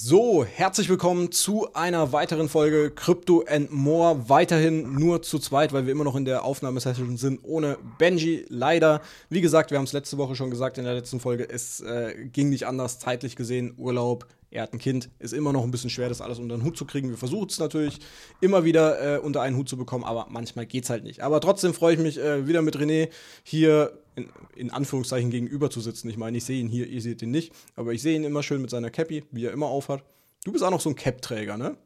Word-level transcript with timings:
So, 0.00 0.44
herzlich 0.44 0.88
willkommen 0.88 1.32
zu 1.32 1.74
einer 1.74 2.12
weiteren 2.12 2.48
Folge 2.48 2.92
Crypto 2.92 3.44
and 3.48 3.72
More. 3.72 4.28
Weiterhin 4.28 4.94
nur 4.94 5.22
zu 5.22 5.40
zweit, 5.40 5.72
weil 5.72 5.86
wir 5.86 5.92
immer 5.92 6.04
noch 6.04 6.14
in 6.14 6.24
der 6.24 6.44
Aufnahmesession 6.44 7.16
sind, 7.16 7.40
ohne 7.42 7.78
Benji. 7.98 8.46
Leider, 8.48 9.02
wie 9.28 9.40
gesagt, 9.40 9.72
wir 9.72 9.78
haben 9.78 9.86
es 9.86 9.92
letzte 9.92 10.16
Woche 10.16 10.36
schon 10.36 10.50
gesagt 10.50 10.78
in 10.78 10.84
der 10.84 10.94
letzten 10.94 11.18
Folge, 11.18 11.50
es 11.50 11.80
äh, 11.80 12.14
ging 12.32 12.48
nicht 12.48 12.68
anders, 12.68 13.00
zeitlich 13.00 13.34
gesehen, 13.34 13.74
Urlaub, 13.76 14.28
er 14.50 14.62
hat 14.62 14.72
ein 14.72 14.78
Kind, 14.78 15.10
ist 15.18 15.34
immer 15.34 15.52
noch 15.52 15.64
ein 15.64 15.70
bisschen 15.72 15.90
schwer, 15.90 16.08
das 16.08 16.20
alles 16.20 16.38
unter 16.38 16.56
den 16.56 16.64
Hut 16.64 16.76
zu 16.76 16.84
kriegen. 16.84 17.10
Wir 17.10 17.18
versuchen 17.18 17.48
es 17.50 17.58
natürlich 17.58 17.98
immer 18.40 18.64
wieder 18.64 19.16
äh, 19.16 19.18
unter 19.18 19.42
einen 19.42 19.56
Hut 19.56 19.68
zu 19.68 19.76
bekommen, 19.76 20.04
aber 20.04 20.28
manchmal 20.30 20.64
geht 20.64 20.84
es 20.84 20.90
halt 20.90 21.02
nicht. 21.02 21.22
Aber 21.22 21.40
trotzdem 21.40 21.74
freue 21.74 21.94
ich 21.94 22.00
mich 22.00 22.18
äh, 22.18 22.46
wieder 22.46 22.62
mit 22.62 22.78
René 22.78 23.08
hier 23.42 23.98
in, 24.18 24.30
in, 24.56 24.70
Anführungszeichen 24.70 25.30
gegenüber 25.30 25.70
zu 25.70 25.80
sitzen. 25.80 26.08
Ich 26.08 26.16
meine, 26.16 26.36
ich 26.36 26.44
sehe 26.44 26.60
ihn 26.60 26.68
hier, 26.68 26.86
ihr 26.86 27.00
seht 27.00 27.22
ihn 27.22 27.30
nicht, 27.30 27.52
aber 27.76 27.92
ich 27.92 28.02
sehe 28.02 28.16
ihn 28.16 28.24
immer 28.24 28.42
schön 28.42 28.60
mit 28.60 28.70
seiner 28.70 28.90
Cappy, 28.90 29.24
wie 29.30 29.46
er 29.46 29.52
immer 29.52 29.66
aufhat. 29.66 30.02
Du 30.44 30.52
bist 30.52 30.62
auch 30.62 30.70
noch 30.70 30.80
so 30.80 30.90
ein 30.90 30.96
Cap-Träger, 30.96 31.56
ne? 31.56 31.76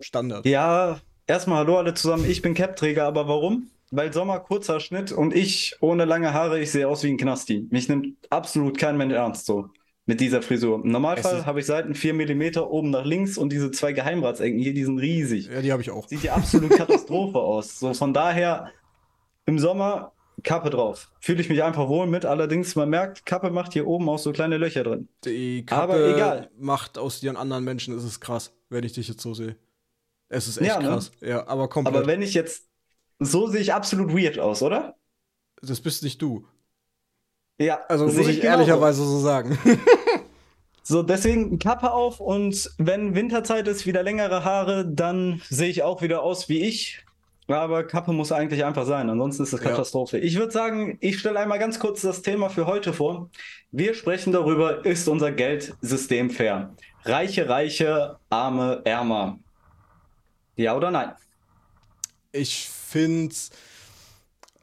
Standard. 0.00 0.46
Ja, 0.46 1.00
erstmal 1.26 1.58
hallo 1.58 1.78
alle 1.78 1.94
zusammen. 1.94 2.28
Ich 2.28 2.42
bin 2.42 2.54
Cap-Träger, 2.54 3.04
aber 3.04 3.28
warum? 3.28 3.68
Weil 3.90 4.12
Sommer 4.12 4.38
kurzer 4.40 4.80
Schnitt 4.80 5.12
und 5.12 5.34
ich 5.34 5.76
ohne 5.80 6.04
lange 6.04 6.34
Haare, 6.34 6.60
ich 6.60 6.70
sehe 6.70 6.86
aus 6.86 7.02
wie 7.02 7.08
ein 7.08 7.16
Knasti. 7.16 7.66
Mich 7.70 7.88
nimmt 7.88 8.16
absolut 8.30 8.78
kein 8.78 8.96
Mensch 8.96 9.14
ernst 9.14 9.46
so 9.46 9.70
mit 10.08 10.20
dieser 10.20 10.40
Frisur. 10.40 10.82
Im 10.82 10.90
Normalfall 10.90 11.44
habe 11.44 11.60
ich 11.60 11.66
Seiten 11.66 11.94
4 11.94 12.14
mm 12.14 12.58
oben 12.58 12.90
nach 12.90 13.04
links 13.04 13.36
und 13.36 13.52
diese 13.52 13.70
zwei 13.70 13.92
Geheimratsecken 13.92 14.58
hier, 14.58 14.72
die 14.72 14.84
sind 14.84 14.98
riesig. 14.98 15.48
Ja, 15.48 15.60
die 15.60 15.70
habe 15.70 15.82
ich 15.82 15.90
auch. 15.90 16.08
Sieht 16.08 16.22
ja 16.22 16.34
absolut 16.34 16.70
Katastrophe 16.76 17.38
aus. 17.38 17.78
So 17.78 17.92
von 17.92 18.14
daher 18.14 18.72
im 19.44 19.58
Sommer 19.58 20.12
Kappe 20.42 20.70
drauf. 20.70 21.10
Fühle 21.20 21.40
ich 21.40 21.48
mich 21.48 21.62
einfach 21.62 21.88
wohl 21.88 22.06
mit. 22.06 22.24
Allerdings, 22.24 22.76
man 22.76 22.88
merkt, 22.88 23.26
Kappe 23.26 23.50
macht 23.50 23.72
hier 23.72 23.86
oben 23.86 24.08
auch 24.08 24.18
so 24.18 24.32
kleine 24.32 24.56
Löcher 24.56 24.84
drin. 24.84 25.08
Die 25.24 25.64
Kappe 25.66 25.94
Aber 25.94 26.14
egal. 26.14 26.50
macht 26.58 26.98
aus 26.98 27.20
dir 27.20 27.30
einen 27.30 27.36
anderen 27.36 27.64
Menschen, 27.64 27.96
ist 27.96 28.04
es 28.04 28.20
krass, 28.20 28.52
wenn 28.68 28.84
ich 28.84 28.92
dich 28.92 29.08
jetzt 29.08 29.20
so 29.20 29.34
sehe. 29.34 29.56
Es 30.28 30.46
ist 30.46 30.58
echt 30.58 30.68
ja, 30.68 30.78
ne? 30.80 30.88
krass. 30.88 31.10
Ja, 31.20 31.46
aber 31.48 31.68
komplett. 31.68 31.96
Aber 31.96 32.06
wenn 32.06 32.22
ich 32.22 32.34
jetzt. 32.34 32.68
So 33.18 33.48
sehe 33.48 33.60
ich 33.60 33.74
absolut 33.74 34.12
weird 34.12 34.38
aus, 34.38 34.62
oder? 34.62 34.96
Das 35.60 35.80
bist 35.80 36.04
nicht 36.04 36.22
du. 36.22 36.46
Ja. 37.58 37.80
Also 37.88 38.06
muss 38.06 38.16
ich, 38.16 38.38
ich 38.38 38.44
ehrlicherweise 38.44 39.04
so 39.04 39.18
sagen. 39.18 39.58
So, 40.90 41.02
deswegen 41.02 41.58
Kappe 41.58 41.92
auf 41.92 42.18
und 42.18 42.70
wenn 42.78 43.14
Winterzeit 43.14 43.68
ist, 43.68 43.84
wieder 43.84 44.02
längere 44.02 44.42
Haare, 44.42 44.86
dann 44.90 45.42
sehe 45.50 45.68
ich 45.68 45.82
auch 45.82 46.00
wieder 46.00 46.22
aus 46.22 46.48
wie 46.48 46.62
ich. 46.66 47.04
Aber 47.48 47.84
Kappe 47.84 48.12
muss 48.12 48.30
eigentlich 48.30 48.64
einfach 48.64 48.84
sein, 48.84 49.08
ansonsten 49.08 49.42
ist 49.42 49.54
es 49.54 49.60
Katastrophe. 49.60 50.18
Ja. 50.18 50.24
Ich 50.24 50.38
würde 50.38 50.52
sagen, 50.52 50.98
ich 51.00 51.18
stelle 51.18 51.40
einmal 51.40 51.58
ganz 51.58 51.78
kurz 51.78 52.02
das 52.02 52.20
Thema 52.20 52.50
für 52.50 52.66
heute 52.66 52.92
vor. 52.92 53.30
Wir 53.72 53.94
sprechen 53.94 54.32
darüber, 54.32 54.84
ist 54.84 55.08
unser 55.08 55.32
Geldsystem 55.32 56.30
fair? 56.30 56.74
Reiche, 57.04 57.48
reiche, 57.48 58.16
arme, 58.28 58.82
ärmer. 58.84 59.38
Ja 60.56 60.76
oder 60.76 60.90
nein? 60.90 61.12
Ich 62.32 62.68
finde 62.68 63.34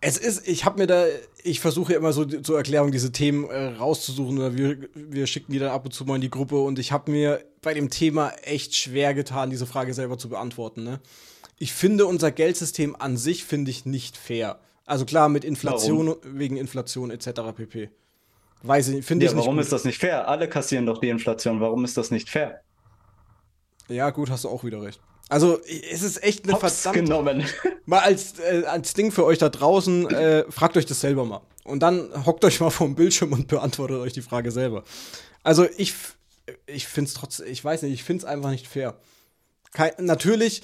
es 0.08 0.17
ist, 0.17 0.47
ich 0.47 0.66
habe 0.66 0.78
mir 0.80 0.86
da, 0.86 1.06
ich 1.44 1.59
versuche 1.59 1.94
immer 1.94 2.13
so 2.13 2.25
zur 2.25 2.58
Erklärung 2.58 2.91
diese 2.91 3.11
Themen 3.11 3.50
äh, 3.50 3.69
rauszusuchen 3.69 4.38
oder 4.38 4.56
wir, 4.56 4.78
wir 4.94 5.25
schicken 5.25 5.52
die 5.52 5.58
dann 5.58 5.72
ab 5.72 5.86
und 5.86 5.91
zu 5.91 6.06
mal 6.06 6.16
in 6.16 6.22
die 6.22 6.30
Gruppe 6.30 6.59
und 6.59 6.78
ich 6.78 6.91
habe 6.91 7.09
mir 7.09 7.44
bei 7.63 7.73
dem 7.73 7.89
Thema 7.89 8.30
echt 8.44 8.75
schwer 8.75 9.16
getan, 9.16 9.50
diese 9.50 9.66
Frage 9.66 9.95
selber 9.95 10.19
zu 10.19 10.30
beantworten. 10.30 10.83
Ne? 10.83 11.00
Ich 11.58 11.73
finde 11.73 12.06
unser 12.06 12.31
Geldsystem 12.31 12.95
an 12.98 13.17
sich 13.17 13.45
finde 13.45 13.72
ich 13.72 13.86
nicht 13.86 14.17
fair. 14.17 14.59
Also 14.86 15.06
klar 15.06 15.30
mit 15.30 15.44
Inflation 15.44 16.08
warum? 16.08 16.20
wegen 16.23 16.58
Inflation 16.58 17.12
etc. 17.12 17.30
pp. 17.56 17.89
Weiß 18.64 18.89
ich, 18.89 19.06
finde 19.06 19.25
ja, 19.25 19.31
ich 19.31 19.36
nicht. 19.36 19.44
Warum 19.44 19.56
gut. 19.56 19.64
ist 19.64 19.72
das 19.72 19.86
nicht 19.86 20.00
fair? 20.00 20.28
Alle 20.28 20.50
kassieren 20.50 20.86
doch 20.86 21.00
die 21.00 21.09
Inflation. 21.09 21.59
Warum 21.59 21.86
ist 21.86 21.97
das 21.97 22.12
nicht 22.12 22.30
fair? 22.30 22.62
Ja 23.88 24.09
gut, 24.09 24.30
hast 24.30 24.44
du 24.44 24.50
auch 24.50 24.64
wieder 24.64 24.81
recht. 24.81 25.00
Also 25.30 25.59
es 25.92 26.03
ist 26.03 26.23
echt 26.23 26.45
eine 26.45 26.53
Hops 26.53 26.81
verdammt 26.81 27.08
genommen. 27.08 27.45
Mal 27.86 28.00
als, 28.00 28.40
äh, 28.40 28.64
als 28.66 28.94
Ding 28.94 29.12
für 29.12 29.25
euch 29.25 29.40
da 29.40 29.50
draußen, 29.50 30.09
äh, 30.09 30.51
fragt 30.51 30.78
euch 30.78 30.85
das 30.85 31.01
selber 31.01 31.25
mal. 31.25 31.41
Und 31.63 31.81
dann 31.81 32.25
hockt 32.25 32.44
euch 32.46 32.59
mal 32.59 32.69
vor 32.69 32.88
dem 32.88 32.96
Bildschirm 32.96 33.34
und 33.34 33.47
beantwortet 33.47 33.97
euch 33.97 34.13
die 34.13 34.22
Frage 34.22 34.51
selber. 34.51 34.84
Also 35.44 35.68
ich, 35.78 35.94
ich 36.68 36.88
finde 36.88 37.09
es 37.09 37.13
trotzdem, 37.16 37.47
ich 37.47 37.63
weiß 37.63 37.84
nicht, 37.84 37.94
ich 37.94 38.03
finde 38.03 38.24
es 38.24 38.25
einfach 38.25 38.51
nicht 38.51 38.68
fair. 38.68 39.00
Kein, 39.72 39.91
natürlich, 40.00 40.62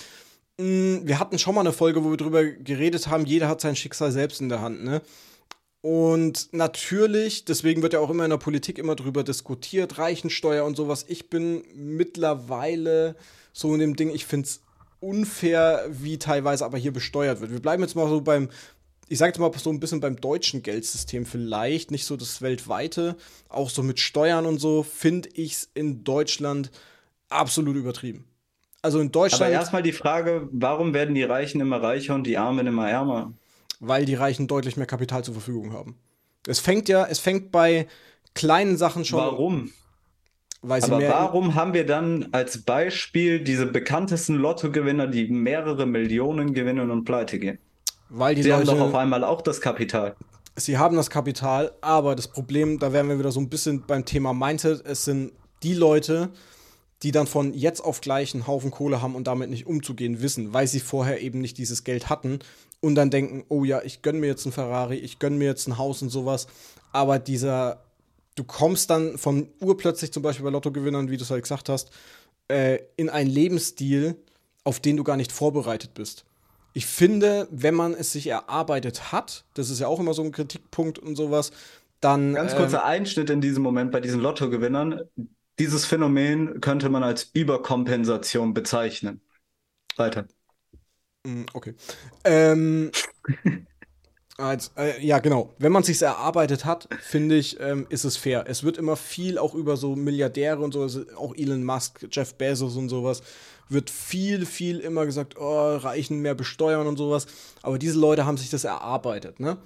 wir 0.58 1.20
hatten 1.20 1.40
schon 1.40 1.56
mal 1.56 1.62
eine 1.62 1.74
Folge, 1.74 2.04
wo 2.04 2.12
wir 2.12 2.18
drüber 2.18 2.44
geredet 2.44 3.08
haben, 3.08 3.26
jeder 3.26 3.48
hat 3.48 3.62
sein 3.62 3.76
Schicksal 3.76 4.12
selbst 4.12 4.42
in 4.42 4.50
der 4.50 4.62
Hand, 4.62 4.84
ne? 4.84 5.02
Und 5.82 6.50
natürlich, 6.52 7.44
deswegen 7.46 7.82
wird 7.82 7.94
ja 7.94 8.00
auch 8.00 8.12
immer 8.12 8.24
in 8.24 8.30
der 8.30 8.38
Politik 8.38 8.78
immer 8.78 8.96
drüber 8.96 9.24
diskutiert, 9.24 9.98
Reichensteuer 9.98 10.64
und 10.64 10.78
sowas. 10.78 11.06
Ich 11.08 11.30
bin 11.30 11.64
mittlerweile 11.74 13.16
so 13.52 13.74
in 13.74 13.80
dem 13.80 13.96
Ding, 13.96 14.12
ich 14.12 14.28
finde 14.28 14.46
es 14.46 14.62
unfair, 15.00 15.88
wie 15.90 16.20
teilweise 16.20 16.66
aber 16.66 16.78
hier 16.78 16.94
besteuert 16.94 17.42
wird. 17.42 17.52
Wir 17.52 17.62
bleiben 17.62 17.82
jetzt 17.82 17.96
mal 17.96 18.08
so 18.08 18.22
beim, 18.22 18.50
ich 19.08 19.18
sage 19.18 19.30
jetzt 19.30 19.40
mal 19.40 19.52
so 19.58 19.72
ein 19.72 19.80
bisschen 19.80 20.02
beim 20.02 20.22
deutschen 20.22 20.62
Geldsystem 20.62 21.26
vielleicht, 21.26 21.90
nicht 21.90 22.06
so 22.06 22.16
das 22.16 22.44
weltweite, 22.44 23.18
auch 23.50 23.72
so 23.72 23.82
mit 23.82 24.00
Steuern 24.00 24.46
und 24.46 24.60
so, 24.60 24.84
finde 24.84 25.30
ich 25.34 25.54
es 25.54 25.70
in 25.74 26.04
Deutschland 26.04 26.70
absolut 27.30 27.76
übertrieben. 27.76 28.31
Also 28.82 29.00
in 29.00 29.12
Deutschland. 29.12 29.44
Aber 29.44 29.52
erstmal 29.52 29.84
die 29.84 29.92
Frage, 29.92 30.50
warum 30.52 30.94
werden 30.94 31.14
die 31.14 31.24
Reichen 31.24 31.62
immer 31.62 31.82
reicher 31.82 32.16
und 32.16 32.26
die 32.26 32.38
Armen 32.38 32.66
immer 32.66 32.90
ärmer? 32.90 33.34
Weil 33.80 34.06
die 34.06 34.16
Reichen 34.16 34.48
deutlich 34.48 34.78
mehr 34.78 34.88
Kapital 34.88 35.24
zur 35.24 35.34
Verfügung 35.34 35.74
haben. 35.74 35.98
Es 36.48 36.60
fängt 36.60 36.90
ja, 36.90 37.06
es 37.06 37.20
fängt 37.20 37.52
bei 37.52 37.88
kleinen 38.34 38.78
Sachen 38.78 39.06
schon. 39.06 39.20
Warum? 39.20 39.72
Aber 40.64 41.02
warum 41.02 41.56
haben 41.56 41.74
wir 41.74 41.86
dann 41.88 42.30
als 42.34 42.62
Beispiel 42.62 43.44
diese 43.44 43.66
bekanntesten 43.66 44.36
Lottogewinner, 44.36 45.08
die 45.08 45.28
mehrere 45.28 45.88
Millionen 45.88 46.54
gewinnen 46.54 46.92
und 46.92 47.04
pleite 47.04 47.40
gehen? 47.40 47.58
Weil 48.10 48.36
die 48.36 48.44
Sie 48.44 48.54
haben 48.54 48.66
doch 48.66 48.80
auf 48.80 48.94
einmal 48.94 49.24
auch 49.24 49.42
das 49.42 49.60
Kapital. 49.60 50.16
Sie 50.56 50.78
haben 50.78 50.96
das 50.96 51.10
Kapital, 51.10 51.72
aber 51.82 52.16
das 52.16 52.28
Problem, 52.28 52.78
da 52.78 52.94
wären 52.94 53.10
wir 53.10 53.18
wieder 53.18 53.32
so 53.32 53.40
ein 53.40 53.50
bisschen 53.50 53.86
beim 53.88 54.06
Thema 54.06 54.34
Mindset, 54.34 54.86
es 54.86 55.06
sind 55.06 55.32
die 55.64 55.74
Leute, 55.74 56.30
die 57.04 57.12
dann 57.12 57.28
von 57.28 57.54
jetzt 57.54 57.82
auf 57.82 58.02
gleich 58.02 58.34
einen 58.34 58.48
Haufen 58.48 58.72
Kohle 58.72 59.02
haben 59.02 59.16
und 59.16 59.28
damit 59.28 59.50
nicht 59.50 59.66
umzugehen 59.66 60.22
wissen, 60.22 60.54
weil 60.54 60.68
sie 60.68 60.80
vorher 60.80 61.22
eben 61.22 61.40
nicht 61.40 61.58
dieses 61.58 61.84
Geld 61.84 62.10
hatten 62.10 62.40
und 62.80 62.96
dann 62.96 63.10
denken, 63.10 63.44
oh 63.50 63.64
ja, 63.64 63.82
ich 63.84 64.02
gönne 64.02 64.20
mir 64.20 64.28
jetzt 64.28 64.46
ein 64.46 64.52
Ferrari, 64.52 64.98
ich 64.98 65.20
gönne 65.20 65.38
mir 65.38 65.46
jetzt 65.46 65.68
ein 65.68 65.78
Haus 65.78 66.02
und 66.02 66.10
sowas, 66.10 66.48
aber 66.92 67.20
dieser 67.20 67.84
du 68.36 68.44
kommst 68.44 68.90
dann 68.90 69.18
von 69.18 69.48
urplötzlich 69.60 70.12
zum 70.12 70.24
Beispiel 70.24 70.44
bei 70.44 70.52
Lottogewinnern, 70.52 71.10
wie 71.10 71.18
du 71.18 71.24
es 71.24 71.32
halt 71.32 71.44
gesagt 71.44 71.70
hast, 71.70 71.92
äh, 72.48 72.80
in 72.96 73.10
einen 73.10 73.30
Lebensstil, 73.30 74.16
auf 74.64 74.80
den 74.80 74.98
du 74.98 75.04
gar 75.04 75.18
nicht 75.18 75.32
vorbereitet 75.32 75.94
bist. 75.94 76.26
Ich 76.74 76.86
finde, 76.86 77.48
wenn 77.52 77.76
man 77.76 77.94
es 77.94 78.14
sich 78.14 78.28
erarbeitet 78.28 79.12
hat, 79.12 79.44
das 79.54 79.70
ist 79.70 79.80
ja 79.80 79.88
auch 79.88 80.00
immer 80.00 80.14
so 80.14 80.24
ein 80.24 80.32
Kritikpunkt 80.32 81.00
und 81.00 81.16
sowas, 81.16 81.52
dann. 82.00 82.34
Ganz 82.34 82.56
kurzer 82.56 82.80
ähm, 82.80 82.86
Einschnitt 82.86 83.30
in 83.30 83.42
diesem 83.42 83.64
Moment 83.64 83.92
bei 83.92 84.00
diesen 84.00 84.22
Lottogewinnern. 84.22 85.02
Dieses 85.62 85.86
Phänomen 85.86 86.60
könnte 86.60 86.90
man 86.90 87.04
als 87.04 87.30
Überkompensation 87.34 88.56
bezeichnen. 88.56 89.22
Weiter. 89.96 90.28
Mm, 91.24 91.44
okay. 91.54 91.76
Ähm, 92.24 92.90
Als, 94.38 94.72
äh, 94.76 95.06
ja, 95.06 95.20
genau. 95.20 95.54
Wenn 95.60 95.72
man 95.72 95.84
sich 95.84 96.02
erarbeitet 96.02 96.66
hat, 96.66 96.90
finde 97.00 97.36
ich, 97.36 97.60
ähm, 97.60 97.86
ist 97.90 98.06
es 98.06 98.18
fair. 98.18 98.46
Es 98.48 98.64
wird 98.64 98.80
immer 98.80 98.96
viel 98.96 99.38
auch 99.38 99.54
über 99.54 99.78
so 99.78 99.96
Milliardäre 99.96 100.58
und 100.62 100.74
so, 100.74 100.82
also 100.82 101.04
auch 101.16 101.36
Elon 101.36 101.64
Musk, 101.64 102.08
Jeff 102.10 102.34
Bezos 102.34 102.76
und 102.76 102.90
sowas, 102.90 103.22
wird 103.70 103.92
viel, 103.92 104.48
viel 104.48 104.80
immer 104.80 105.06
gesagt, 105.06 105.38
oh, 105.38 105.76
Reichen 105.76 106.24
mehr 106.24 106.34
besteuern 106.34 106.88
und 106.88 106.98
sowas. 106.98 107.28
Aber 107.62 107.78
diese 107.78 108.00
Leute 108.00 108.26
haben 108.26 108.38
sich 108.38 108.50
das 108.50 108.64
erarbeitet, 108.64 109.40
ne? 109.40 109.60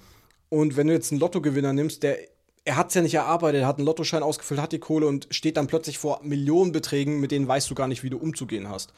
Und 0.50 0.76
wenn 0.76 0.88
du 0.88 0.92
jetzt 0.92 1.10
einen 1.10 1.20
Lottogewinner 1.20 1.72
nimmst, 1.72 2.02
der 2.02 2.18
er 2.66 2.76
hat 2.76 2.88
es 2.88 2.94
ja 2.94 3.00
nicht 3.00 3.14
erarbeitet, 3.14 3.62
er 3.62 3.68
hat 3.68 3.78
einen 3.78 3.86
Lottoschein 3.86 4.24
ausgefüllt, 4.24 4.60
hat 4.60 4.72
die 4.72 4.80
Kohle 4.80 5.06
und 5.06 5.28
steht 5.30 5.56
dann 5.56 5.68
plötzlich 5.68 5.98
vor 5.98 6.20
Millionenbeträgen, 6.24 7.20
mit 7.20 7.30
denen 7.30 7.46
weißt 7.46 7.70
du 7.70 7.76
gar 7.76 7.86
nicht, 7.86 8.02
wie 8.02 8.10
du 8.10 8.18
umzugehen 8.18 8.68
hast. 8.68 8.92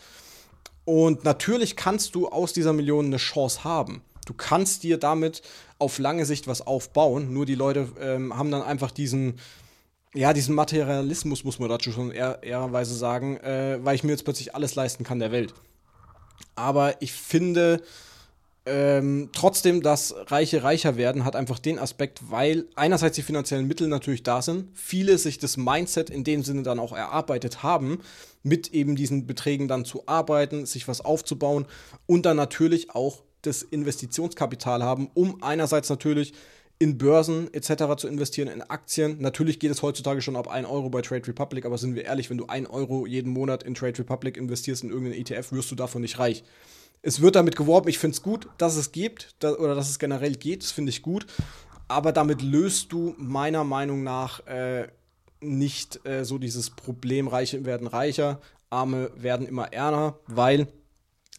Und 0.87 1.25
natürlich 1.25 1.77
kannst 1.77 2.15
du 2.15 2.29
aus 2.29 2.55
dieser 2.55 2.73
Million 2.73 3.07
eine 3.07 3.19
Chance 3.19 3.65
haben. 3.65 4.01
Du 4.25 4.33
kannst 4.33 4.85
dir 4.85 4.97
damit 4.97 5.43
auf 5.79 5.99
lange 5.99 6.25
Sicht 6.25 6.49
was 6.49 6.67
aufbauen. 6.67 7.35
Nur 7.35 7.45
die 7.45 7.55
Leute 7.55 7.89
ähm, 8.01 8.37
haben 8.37 8.51
dann 8.51 8.63
einfach 8.63 8.91
diesen, 8.91 9.39
ja, 10.15 10.33
diesen 10.33 10.55
Materialismus, 10.55 11.45
muss 11.45 11.59
man 11.59 11.69
dazu 11.69 11.93
schon 11.93 12.11
ehr 12.11 12.39
ehrerweise 12.43 12.95
sagen, 12.95 13.37
äh, 13.37 13.79
weil 13.83 13.97
ich 13.97 14.03
mir 14.03 14.13
jetzt 14.13 14.25
plötzlich 14.25 14.55
alles 14.55 14.77
leisten 14.77 15.05
kann 15.05 15.19
der 15.19 15.31
Welt. 15.31 15.53
Aber 16.55 17.03
ich 17.03 17.13
finde 17.13 17.83
ähm, 18.67 19.31
trotzdem, 19.33 19.83
dass 19.83 20.15
Reiche 20.27 20.63
reicher 20.63 20.97
werden, 20.97 21.25
hat 21.25 21.37
einfach 21.37 21.59
den 21.59 21.79
Aspekt, 21.79 22.31
weil 22.31 22.67
einerseits 22.77 23.17
die 23.17 23.23
finanziellen 23.23 23.67
Mittel 23.67 23.89
natürlich 23.89 24.23
da 24.23 24.43
sind, 24.43 24.69
viele 24.75 25.17
sich 25.19 25.39
das 25.39 25.57
Mindset 25.57 26.11
in 26.11 26.25
dem 26.25 26.43
Sinne 26.43 26.63
dann 26.63 26.79
auch 26.79 26.93
erarbeitet 26.93 27.63
haben, 27.63 28.01
mit 28.43 28.73
eben 28.75 28.95
diesen 28.95 29.27
Beträgen 29.27 29.69
dann 29.69 29.85
zu 29.85 30.03
arbeiten, 30.07 30.67
sich 30.67 30.87
was 30.87 31.01
aufzubauen 31.01 31.67
und 32.07 32.27
dann 32.27 32.37
natürlich 32.37 32.91
auch 32.95 33.23
das 33.43 33.63
Investitionskapital 33.63 34.83
haben, 34.83 35.11
um 35.15 35.43
einerseits 35.43 35.89
natürlich 35.89 36.35
in 36.79 36.97
Börsen 36.97 37.53
etc. 37.53 37.97
zu 37.97 38.07
investieren, 38.07 38.49
in 38.49 38.63
Aktien. 38.63 39.17
Natürlich 39.21 39.59
geht 39.59 39.71
es 39.71 39.83
heutzutage 39.83 40.23
schon 40.23 40.37
ab 40.37 40.49
1 40.49 40.69
Euro 40.69 40.91
bei 40.91 41.03
Trade 41.03 41.27
Republic, 41.27 41.65
aber 41.65 41.77
sind 41.77 41.95
wir 41.95 42.05
ehrlich, 42.05 42.31
wenn 42.31 42.39
du 42.39 42.47
1 42.47 42.71
Euro 42.71 43.07
jeden 43.07 43.33
Monat 43.33 43.65
in 43.65 43.75
Trade 43.75 43.99
Republic 43.99 44.37
investierst 44.37 44.85
in 44.85 44.91
irgendeinen 44.91 45.21
ETF, 45.21 45.53
wirst 45.53 45.71
du 45.71 45.75
davon 45.75 46.03
nicht 46.03 46.19
reich. 46.19 46.45
Es 47.03 47.21
wird 47.21 47.37
damit 47.37 47.57
geworben, 47.57 47.89
ich 47.89 47.99
finde 47.99 48.15
es 48.15 48.23
gut, 48.23 48.49
dass 48.59 48.77
es 48.77 48.93
gibt, 48.93 49.37
da, 49.39 49.53
oder 49.53 49.75
dass 49.75 49.89
es 49.89 49.99
generell 49.99 50.35
geht, 50.35 50.63
das 50.63 50.73
finde 50.73 50.91
ich 50.91 51.03
gut. 51.03 51.27
Aber 51.87 52.13
damit 52.13 52.43
löst 52.43 52.93
du 52.93 53.15
meiner 53.17 53.65
Meinung 53.65 54.03
nach 54.03 54.47
äh, 54.47 54.89
nicht 55.41 56.05
äh, 56.07 56.25
so 56.25 56.39
dieses 56.39 56.71
Problem, 56.71 57.29
Reiche 57.29 57.65
werden 57.65 57.87
reicher, 57.87 58.41
Arme 58.71 59.11
werden 59.17 59.47
immer 59.47 59.73
ärmer, 59.73 60.19
weil 60.27 60.69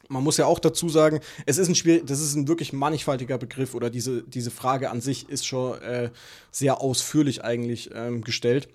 man 0.07 0.23
muss 0.23 0.37
ja 0.37 0.47
auch 0.47 0.59
dazu 0.59 0.89
sagen, 0.89 1.19
es 1.45 1.59
ist 1.59 1.67
ein 1.67 1.75
Spiel, 1.75 2.03
das 2.03 2.19
ist 2.19 2.35
ein 2.35 2.47
wirklich 2.47 2.73
mannigfaltiger 2.73 3.37
Begriff 3.37 3.75
oder 3.75 3.91
diese, 3.91 4.23
diese 4.23 4.49
Frage 4.49 4.89
an 4.89 5.01
sich 5.01 5.29
ist 5.29 5.45
schon 5.45 5.79
äh, 5.81 6.09
sehr 6.51 6.81
ausführlich 6.81 7.43
eigentlich 7.43 7.91
ähm, 7.93 8.23
gestellt. 8.23 8.69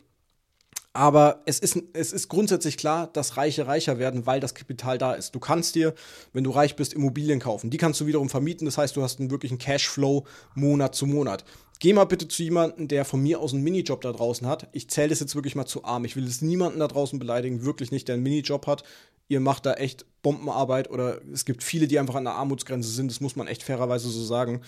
Aber 0.97 1.43
es 1.45 1.59
ist, 1.59 1.77
es 1.93 2.13
ist 2.13 2.29
grundsätzlich 2.29 2.77
klar, 2.77 3.09
dass 3.13 3.37
Reiche 3.37 3.67
reicher 3.67 3.99
werden, 3.99 4.27
weil 4.27 4.39
das 4.39 4.55
Kapital 4.55 4.97
da 4.97 5.13
ist. 5.13 5.35
Du 5.35 5.41
kannst 5.41 5.75
dir, 5.75 5.93
wenn 6.33 6.45
du 6.45 6.53
reich 6.53 6.77
bist, 6.77 6.95
Immobilien 6.95 7.41
kaufen. 7.41 7.69
Die 7.69 7.79
kannst 7.79 8.01
du 8.01 8.07
wiederum 8.07 8.31
vermieten. 8.31 8.65
Das 8.65 8.79
heißt, 8.79 8.97
du 8.97 9.03
hast 9.03 9.19
einen 9.19 9.33
wirklichen 9.33 9.59
Cashflow 9.59 10.25
Monat 10.55 10.95
zu 10.95 11.07
Monat. 11.07 11.45
Geh 11.81 11.93
mal 11.93 12.05
bitte 12.05 12.29
zu 12.29 12.45
jemandem, 12.45 12.87
der 12.87 13.05
von 13.05 13.21
mir 13.21 13.41
aus 13.41 13.53
einen 13.53 13.65
Minijob 13.65 14.03
da 14.03 14.13
draußen 14.13 14.47
hat. 14.47 14.69
Ich 14.71 14.89
zähle 14.89 15.09
das 15.09 15.19
jetzt 15.19 15.35
wirklich 15.35 15.57
mal 15.57 15.67
zu 15.67 15.85
arm. 15.85 16.05
Ich 16.05 16.15
will 16.15 16.29
es 16.29 16.43
niemanden 16.43 16.79
da 16.79 16.87
draußen 16.87 17.19
beleidigen, 17.19 17.65
wirklich 17.65 17.91
nicht, 17.91 18.07
der 18.07 18.15
einen 18.15 18.23
Minijob 18.23 18.69
hat. 18.69 18.85
Ihr 19.27 19.41
macht 19.41 19.67
da 19.67 19.75
echt 19.75 20.07
Bombenarbeit 20.23 20.89
oder 20.91 21.21
es 21.33 21.45
gibt 21.45 21.65
viele, 21.65 21.89
die 21.89 21.99
einfach 21.99 22.15
an 22.15 22.25
der 22.25 22.35
Armutsgrenze 22.35 22.89
sind. 22.89 23.11
Das 23.11 23.21
muss 23.21 23.35
man 23.35 23.49
echt 23.49 23.65
fairerweise 23.65 24.09
so 24.09 24.23
sagen. 24.23 24.61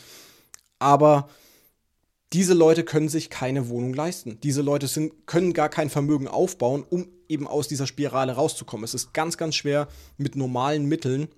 Aber 0.81 1.29
diese 2.33 2.55
Leute 2.55 2.85
können 2.85 3.09
sich 3.09 3.31
keine 3.31 3.69
Wohnung 3.69 3.95
leisten. 3.95 4.41
Diese 4.41 4.63
Leute 4.63 4.89
sind, 4.89 5.27
können 5.27 5.53
gar 5.53 5.69
kein 5.69 5.91
Vermögen 5.91 6.29
aufbauen, 6.29 6.85
um 6.89 7.09
eben 7.29 7.47
aus 7.47 7.69
dieser 7.69 7.87
Spirale 7.87 8.33
rauszukommen. 8.33 8.85
Es 8.85 8.95
ist 8.95 9.13
ganz, 9.15 9.37
ganz 9.37 9.55
schwer, 9.55 9.89
mit 10.17 10.37
normalen 10.37 10.87
Mitteln 10.87 11.29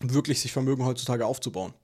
wirklich 0.00 0.40
sich 0.40 0.52
Vermögen 0.52 0.84
heutzutage 0.84 1.26
aufzubauen. 1.26 1.74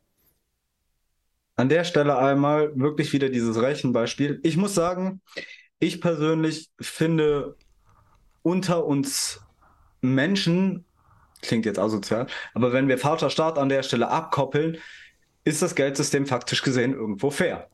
An 1.56 1.68
der 1.68 1.84
Stelle 1.84 2.18
einmal 2.18 2.78
wirklich 2.78 3.12
wieder 3.12 3.28
dieses 3.28 3.60
Rechenbeispiel. 3.60 4.40
Ich 4.42 4.56
muss 4.56 4.74
sagen, 4.74 5.20
ich 5.78 6.00
persönlich 6.00 6.70
finde 6.80 7.56
unter 8.42 8.84
uns 8.84 9.40
Menschen, 10.00 10.84
klingt 11.42 11.64
jetzt 11.64 11.78
asozial, 11.78 12.26
aber 12.54 12.72
wenn 12.72 12.88
wir 12.88 12.98
Vaterstaat 12.98 13.58
an 13.58 13.68
der 13.68 13.82
Stelle 13.82 14.08
abkoppeln, 14.08 14.78
ist 15.44 15.62
das 15.62 15.74
Geldsystem 15.74 16.26
faktisch 16.26 16.62
gesehen 16.62 16.92
irgendwo 16.94 17.30
fair. 17.30 17.68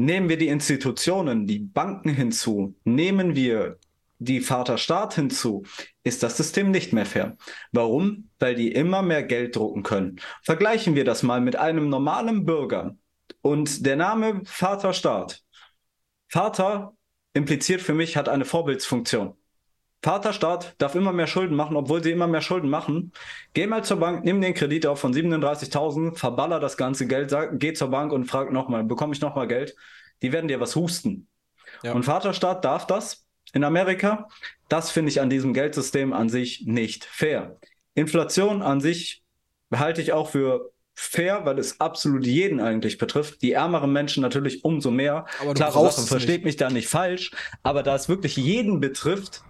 Nehmen 0.00 0.30
wir 0.30 0.38
die 0.38 0.48
Institutionen, 0.48 1.46
die 1.46 1.58
Banken 1.58 2.14
hinzu, 2.14 2.74
nehmen 2.84 3.36
wir 3.36 3.78
die 4.18 4.40
Vaterstaat 4.40 5.12
hinzu, 5.12 5.64
ist 6.02 6.22
das 6.22 6.38
System 6.38 6.70
nicht 6.70 6.94
mehr 6.94 7.04
fair. 7.04 7.36
Warum? 7.70 8.30
Weil 8.38 8.54
die 8.54 8.72
immer 8.72 9.02
mehr 9.02 9.22
Geld 9.22 9.56
drucken 9.56 9.82
können. 9.82 10.18
Vergleichen 10.42 10.94
wir 10.94 11.04
das 11.04 11.22
mal 11.22 11.42
mit 11.42 11.56
einem 11.56 11.90
normalen 11.90 12.46
Bürger 12.46 12.96
und 13.42 13.84
der 13.84 13.96
Name 13.96 14.40
Vaterstaat. 14.46 15.42
Vater 16.28 16.96
impliziert 17.34 17.82
für 17.82 17.92
mich, 17.92 18.16
hat 18.16 18.30
eine 18.30 18.46
Vorbildsfunktion. 18.46 19.34
Vaterstaat 20.02 20.74
darf 20.78 20.94
immer 20.94 21.12
mehr 21.12 21.26
Schulden 21.26 21.54
machen, 21.54 21.76
obwohl 21.76 22.02
sie 22.02 22.10
immer 22.10 22.26
mehr 22.26 22.40
Schulden 22.40 22.70
machen. 22.70 23.12
Geh 23.52 23.66
mal 23.66 23.84
zur 23.84 23.98
Bank, 23.98 24.24
nimm 24.24 24.40
den 24.40 24.54
Kredit 24.54 24.86
auf 24.86 25.00
von 25.00 25.12
37.000, 25.12 26.16
verballer 26.16 26.58
das 26.58 26.76
ganze 26.76 27.06
Geld, 27.06 27.30
sag, 27.30 27.60
geh 27.60 27.74
zur 27.74 27.88
Bank 27.88 28.12
und 28.12 28.24
frag 28.24 28.50
nochmal, 28.50 28.84
bekomme 28.84 29.12
ich 29.12 29.20
nochmal 29.20 29.46
Geld? 29.46 29.76
Die 30.22 30.32
werden 30.32 30.48
dir 30.48 30.60
was 30.60 30.74
husten. 30.74 31.28
Ja. 31.82 31.92
Und 31.92 32.04
Vaterstaat 32.04 32.64
darf 32.64 32.86
das 32.86 33.26
in 33.52 33.64
Amerika. 33.64 34.28
Das 34.68 34.90
finde 34.90 35.10
ich 35.10 35.20
an 35.20 35.30
diesem 35.30 35.52
Geldsystem 35.52 36.12
an 36.12 36.28
sich 36.28 36.64
nicht 36.66 37.04
fair. 37.04 37.58
Inflation 37.94 38.62
an 38.62 38.80
sich 38.80 39.22
halte 39.74 40.00
ich 40.00 40.12
auch 40.12 40.30
für 40.30 40.72
fair, 40.94 41.44
weil 41.44 41.58
es 41.58 41.80
absolut 41.80 42.26
jeden 42.26 42.60
eigentlich 42.60 42.98
betrifft. 42.98 43.42
Die 43.42 43.52
ärmeren 43.52 43.92
Menschen 43.92 44.22
natürlich 44.22 44.64
umso 44.64 44.90
mehr. 44.90 45.26
Aber 45.40 45.56
Sache, 45.56 46.06
versteht 46.06 46.44
mich 46.44 46.56
da 46.56 46.70
nicht 46.70 46.88
falsch. 46.88 47.30
Aber 47.62 47.82
da 47.82 47.94
es 47.94 48.08
wirklich 48.08 48.36
jeden 48.36 48.80
betrifft, 48.80 49.42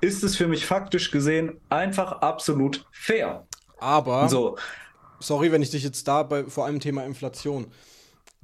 ist 0.00 0.22
es 0.22 0.36
für 0.36 0.46
mich 0.46 0.66
faktisch 0.66 1.10
gesehen 1.10 1.60
einfach 1.68 2.12
absolut 2.20 2.86
fair. 2.92 3.46
Aber, 3.78 4.28
so. 4.28 4.56
sorry, 5.20 5.52
wenn 5.52 5.62
ich 5.62 5.70
dich 5.70 5.82
jetzt 5.82 6.06
da 6.08 6.22
bei 6.22 6.44
vor 6.44 6.66
allem 6.66 6.80
Thema 6.80 7.04
Inflation. 7.04 7.66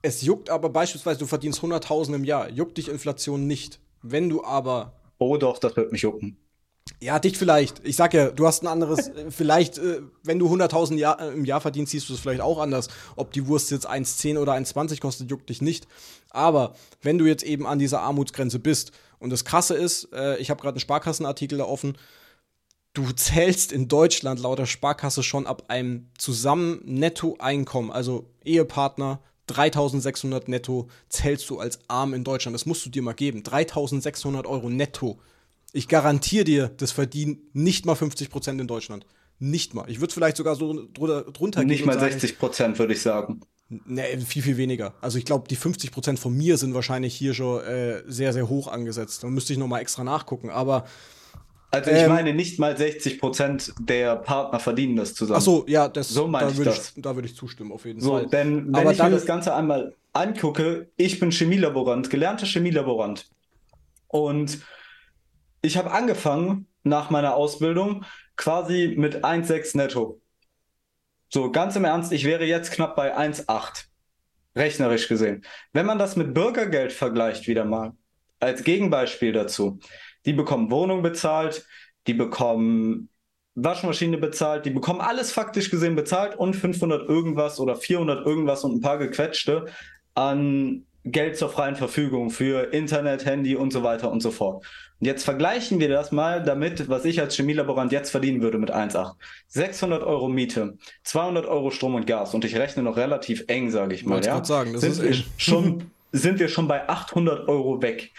Es 0.03 0.23
juckt 0.23 0.49
aber 0.49 0.71
beispielsweise, 0.71 1.19
du 1.19 1.27
verdienst 1.27 1.61
100.000 1.61 2.15
im 2.15 2.25
Jahr, 2.25 2.51
juckt 2.51 2.79
dich 2.79 2.89
Inflation 2.89 3.47
nicht. 3.47 3.81
Wenn 4.03 4.29
du 4.29 4.45
aber. 4.45 4.95
Oh 5.19 5.37
doch, 5.37 5.59
das 5.59 5.77
wird 5.77 5.93
mich 5.93 6.03
jucken. 6.03 6.39
Ja, 7.03 7.19
dich 7.19 7.39
vielleicht. 7.39 7.87
Ich 7.87 7.97
sag 7.97 8.13
ja, 8.15 8.31
du 8.31 8.47
hast 8.47 8.63
ein 8.63 8.67
anderes, 8.67 9.09
äh, 9.09 9.31
vielleicht, 9.31 9.79
äh, 9.79 10.01
wenn 10.23 10.39
du 10.39 10.49
100.000 10.49 10.97
Jahr, 10.97 11.21
äh, 11.21 11.33
im 11.33 11.45
Jahr 11.45 11.61
verdienst, 11.61 11.93
siehst 11.93 12.09
du 12.09 12.15
es 12.15 12.21
vielleicht 12.21 12.41
auch 12.41 12.59
anders. 12.59 12.89
Ob 13.17 13.33
die 13.33 13.47
Wurst 13.47 13.71
jetzt 13.71 13.89
1,10 13.89 14.39
oder 14.39 14.53
1,20 14.53 15.01
kostet, 15.01 15.31
juckt 15.31 15.49
dich 15.49 15.63
nicht. 15.63 15.87
Aber 16.31 16.75
wenn 17.03 17.19
du 17.19 17.27
jetzt 17.27 17.43
eben 17.43 17.67
an 17.67 17.79
dieser 17.79 18.01
Armutsgrenze 18.01 18.59
bist, 18.59 18.93
und 19.21 19.31
das 19.31 19.45
Krasse 19.45 19.75
ist, 19.75 20.13
äh, 20.13 20.39
ich 20.39 20.51
habe 20.51 20.61
gerade 20.61 20.75
einen 20.75 20.81
Sparkassenartikel 20.81 21.59
da 21.59 21.65
offen, 21.65 21.97
du 22.95 23.13
zählst 23.13 23.71
in 23.71 23.87
Deutschland 23.87 24.41
laut 24.41 24.59
der 24.59 24.67
Sparkasse 24.67 25.23
schon 25.23 25.47
ab 25.47 25.65
einem 25.69 26.09
zusammen 26.19 26.81
Nettoeinkommen, 26.85 27.93
also 27.93 28.29
Ehepartner, 28.45 29.21
3600 29.47 30.49
netto 30.49 30.89
zählst 31.09 31.51
du 31.51 31.59
als 31.59 31.81
arm 31.89 32.15
in 32.15 32.25
Deutschland. 32.25 32.55
Das 32.55 32.67
musst 32.67 32.87
du 32.87 32.91
dir 32.91 33.03
mal 33.03 33.15
geben. 33.15 33.43
3600 33.43 34.47
Euro 34.47 34.71
netto. 34.71 35.19
Ich 35.73 35.89
garantiere 35.89 36.45
dir, 36.45 36.69
das 36.77 36.93
verdienen 36.93 37.39
nicht 37.53 37.87
mal 37.87 37.95
50 37.95 38.31
Prozent 38.31 38.61
in 38.61 38.67
Deutschland. 38.67 39.07
Nicht 39.39 39.75
mal. 39.75 39.91
Ich 39.91 40.01
würde 40.01 40.13
vielleicht 40.13 40.37
sogar 40.37 40.55
so 40.55 40.87
drunter, 40.93 41.23
drunter 41.23 41.61
gehen. 41.61 41.69
Nicht 41.69 41.87
mal 41.87 41.99
60 41.99 42.39
Prozent, 42.39 42.79
würde 42.79 42.93
ich 42.93 43.03
sagen. 43.03 43.41
Ne, 43.71 44.03
viel, 44.27 44.43
viel 44.43 44.57
weniger. 44.57 44.95
Also 45.01 45.17
ich 45.17 45.25
glaube, 45.25 45.47
die 45.49 45.55
50 45.55 45.93
Prozent 45.93 46.19
von 46.19 46.37
mir 46.37 46.57
sind 46.57 46.75
wahrscheinlich 46.75 47.15
hier 47.15 47.35
schon 47.35 47.63
äh, 47.63 48.03
sehr, 48.05 48.33
sehr 48.33 48.49
hoch 48.49 48.67
angesetzt. 48.67 49.23
Da 49.23 49.29
müsste 49.29 49.53
ich 49.53 49.61
noch 49.61 49.69
mal 49.69 49.79
extra 49.79 50.03
nachgucken. 50.03 50.51
Aber 50.51 50.87
also 51.71 51.89
ich 51.91 51.99
ähm, 51.99 52.09
meine, 52.09 52.35
nicht 52.35 52.59
mal 52.59 52.77
60 52.77 53.21
Prozent 53.21 53.73
der 53.79 54.17
Partner 54.17 54.59
verdienen 54.59 54.97
das 54.97 55.15
zusammen. 55.15 55.39
Ach 55.39 55.43
so, 55.43 55.65
ja, 55.69 55.89
das, 55.89 56.09
so 56.09 56.27
da 56.27 56.57
würde 56.57 56.73
ich, 56.73 57.01
da 57.01 57.15
würd 57.15 57.27
ich 57.27 57.37
zustimmen, 57.37 57.71
auf 57.71 57.85
jeden 57.85 58.01
so, 58.01 58.11
Fall. 58.11 58.27
Denn 58.27 58.67
wenn 58.67 58.75
Aber 58.75 58.91
ich 58.91 58.99
mir 58.99 59.11
das 59.11 59.25
Ganze 59.25 59.55
einmal 59.55 59.95
angucke, 60.13 60.91
ich 60.97 61.21
bin 61.21 61.31
Chemielaborant, 61.31 62.11
gelernter 62.11 62.47
Chemielaborant. 62.47 63.31
Und 64.09 64.59
ich 65.63 65.77
habe 65.77 65.93
angefangen 65.93 66.67
nach 66.83 67.11
meiner 67.11 67.37
Ausbildung 67.37 68.05
quasi 68.37 68.95
mit 68.97 69.25
1,6 69.25 69.77
netto. 69.77 70.21
So, 71.33 71.53
ganz 71.53 71.77
im 71.77 71.85
Ernst, 71.85 72.11
ich 72.11 72.25
wäre 72.25 72.45
jetzt 72.45 72.73
knapp 72.73 72.97
bei 72.97 73.17
1,8. 73.17 73.85
Rechnerisch 74.57 75.07
gesehen. 75.07 75.45
Wenn 75.73 75.87
man 75.87 75.97
das 75.97 76.17
mit 76.17 76.35
Bürgergeld 76.35 76.93
vergleicht, 76.93 77.47
wieder 77.47 77.65
mal, 77.65 77.93
als 78.41 78.65
Gegenbeispiel 78.65 79.33
dazu, 79.33 79.79
die 80.27 80.33
bekommen 80.33 80.73
Wohnung 80.73 81.03
bezahlt, 81.03 81.65
die 82.09 82.15
bekommen 82.15 83.11
Waschmaschine 83.55 84.19
bezahlt, 84.19 84.67
die 84.67 84.71
bekommen 84.71 85.01
alles 85.01 85.31
faktisch 85.31 85.71
gesehen 85.71 85.95
bezahlt 85.95 86.37
und 86.37 86.57
500 86.57 87.09
irgendwas 87.09 87.61
oder 87.61 87.77
400 87.77 88.27
irgendwas 88.27 88.65
und 88.65 88.75
ein 88.75 88.81
paar 88.81 88.99
gequetschte 88.99 89.67
an 90.15 90.85
Geld 91.05 91.37
zur 91.37 91.49
freien 91.49 91.77
Verfügung 91.77 92.31
für 92.31 92.73
Internet, 92.73 93.25
Handy 93.25 93.55
und 93.55 93.73
so 93.73 93.85
weiter 93.85 94.11
und 94.11 94.21
so 94.21 94.33
fort. 94.33 94.67
Und 95.01 95.07
jetzt 95.07 95.25
vergleichen 95.25 95.81
wir 95.81 95.89
das 95.89 96.13
mal 96.13 96.43
damit, 96.43 96.91
was 96.91 97.07
ich 97.07 97.21
als 97.21 97.35
Chemielaborant 97.35 97.91
jetzt 97.91 98.11
verdienen 98.11 98.43
würde 98.43 98.59
mit 98.59 98.71
1,8. 98.73 99.15
600 99.49 100.03
Euro 100.03 100.29
Miete, 100.29 100.77
200 101.05 101.47
Euro 101.47 101.71
Strom 101.71 101.95
und 101.95 102.07
Gas 102.07 102.35
und 102.35 102.45
ich 102.45 102.57
rechne 102.57 102.83
noch 102.83 102.99
relativ 102.99 103.45
eng, 103.49 103.71
sage 103.71 103.95
ich 103.95 104.05
mal. 104.05 104.23
Ja? 104.23 104.45
Sagen, 104.45 104.75
das 104.75 104.83
sind, 104.83 104.93
ist 104.93 105.03
wir 105.03 105.15
schon, 105.39 105.91
sind 106.13 106.39
wir 106.39 106.49
schon 106.49 106.69
bei 106.69 106.87
800 106.87 107.49
Euro 107.49 107.81
weg. 107.81 108.13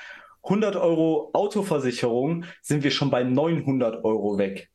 100 0.44 0.76
Euro 0.76 1.30
Autoversicherung 1.34 2.46
sind 2.64 2.84
wir 2.84 2.90
schon 2.90 3.12
bei 3.12 3.24
900 3.24 4.04
Euro 4.04 4.40
weg. 4.40 4.71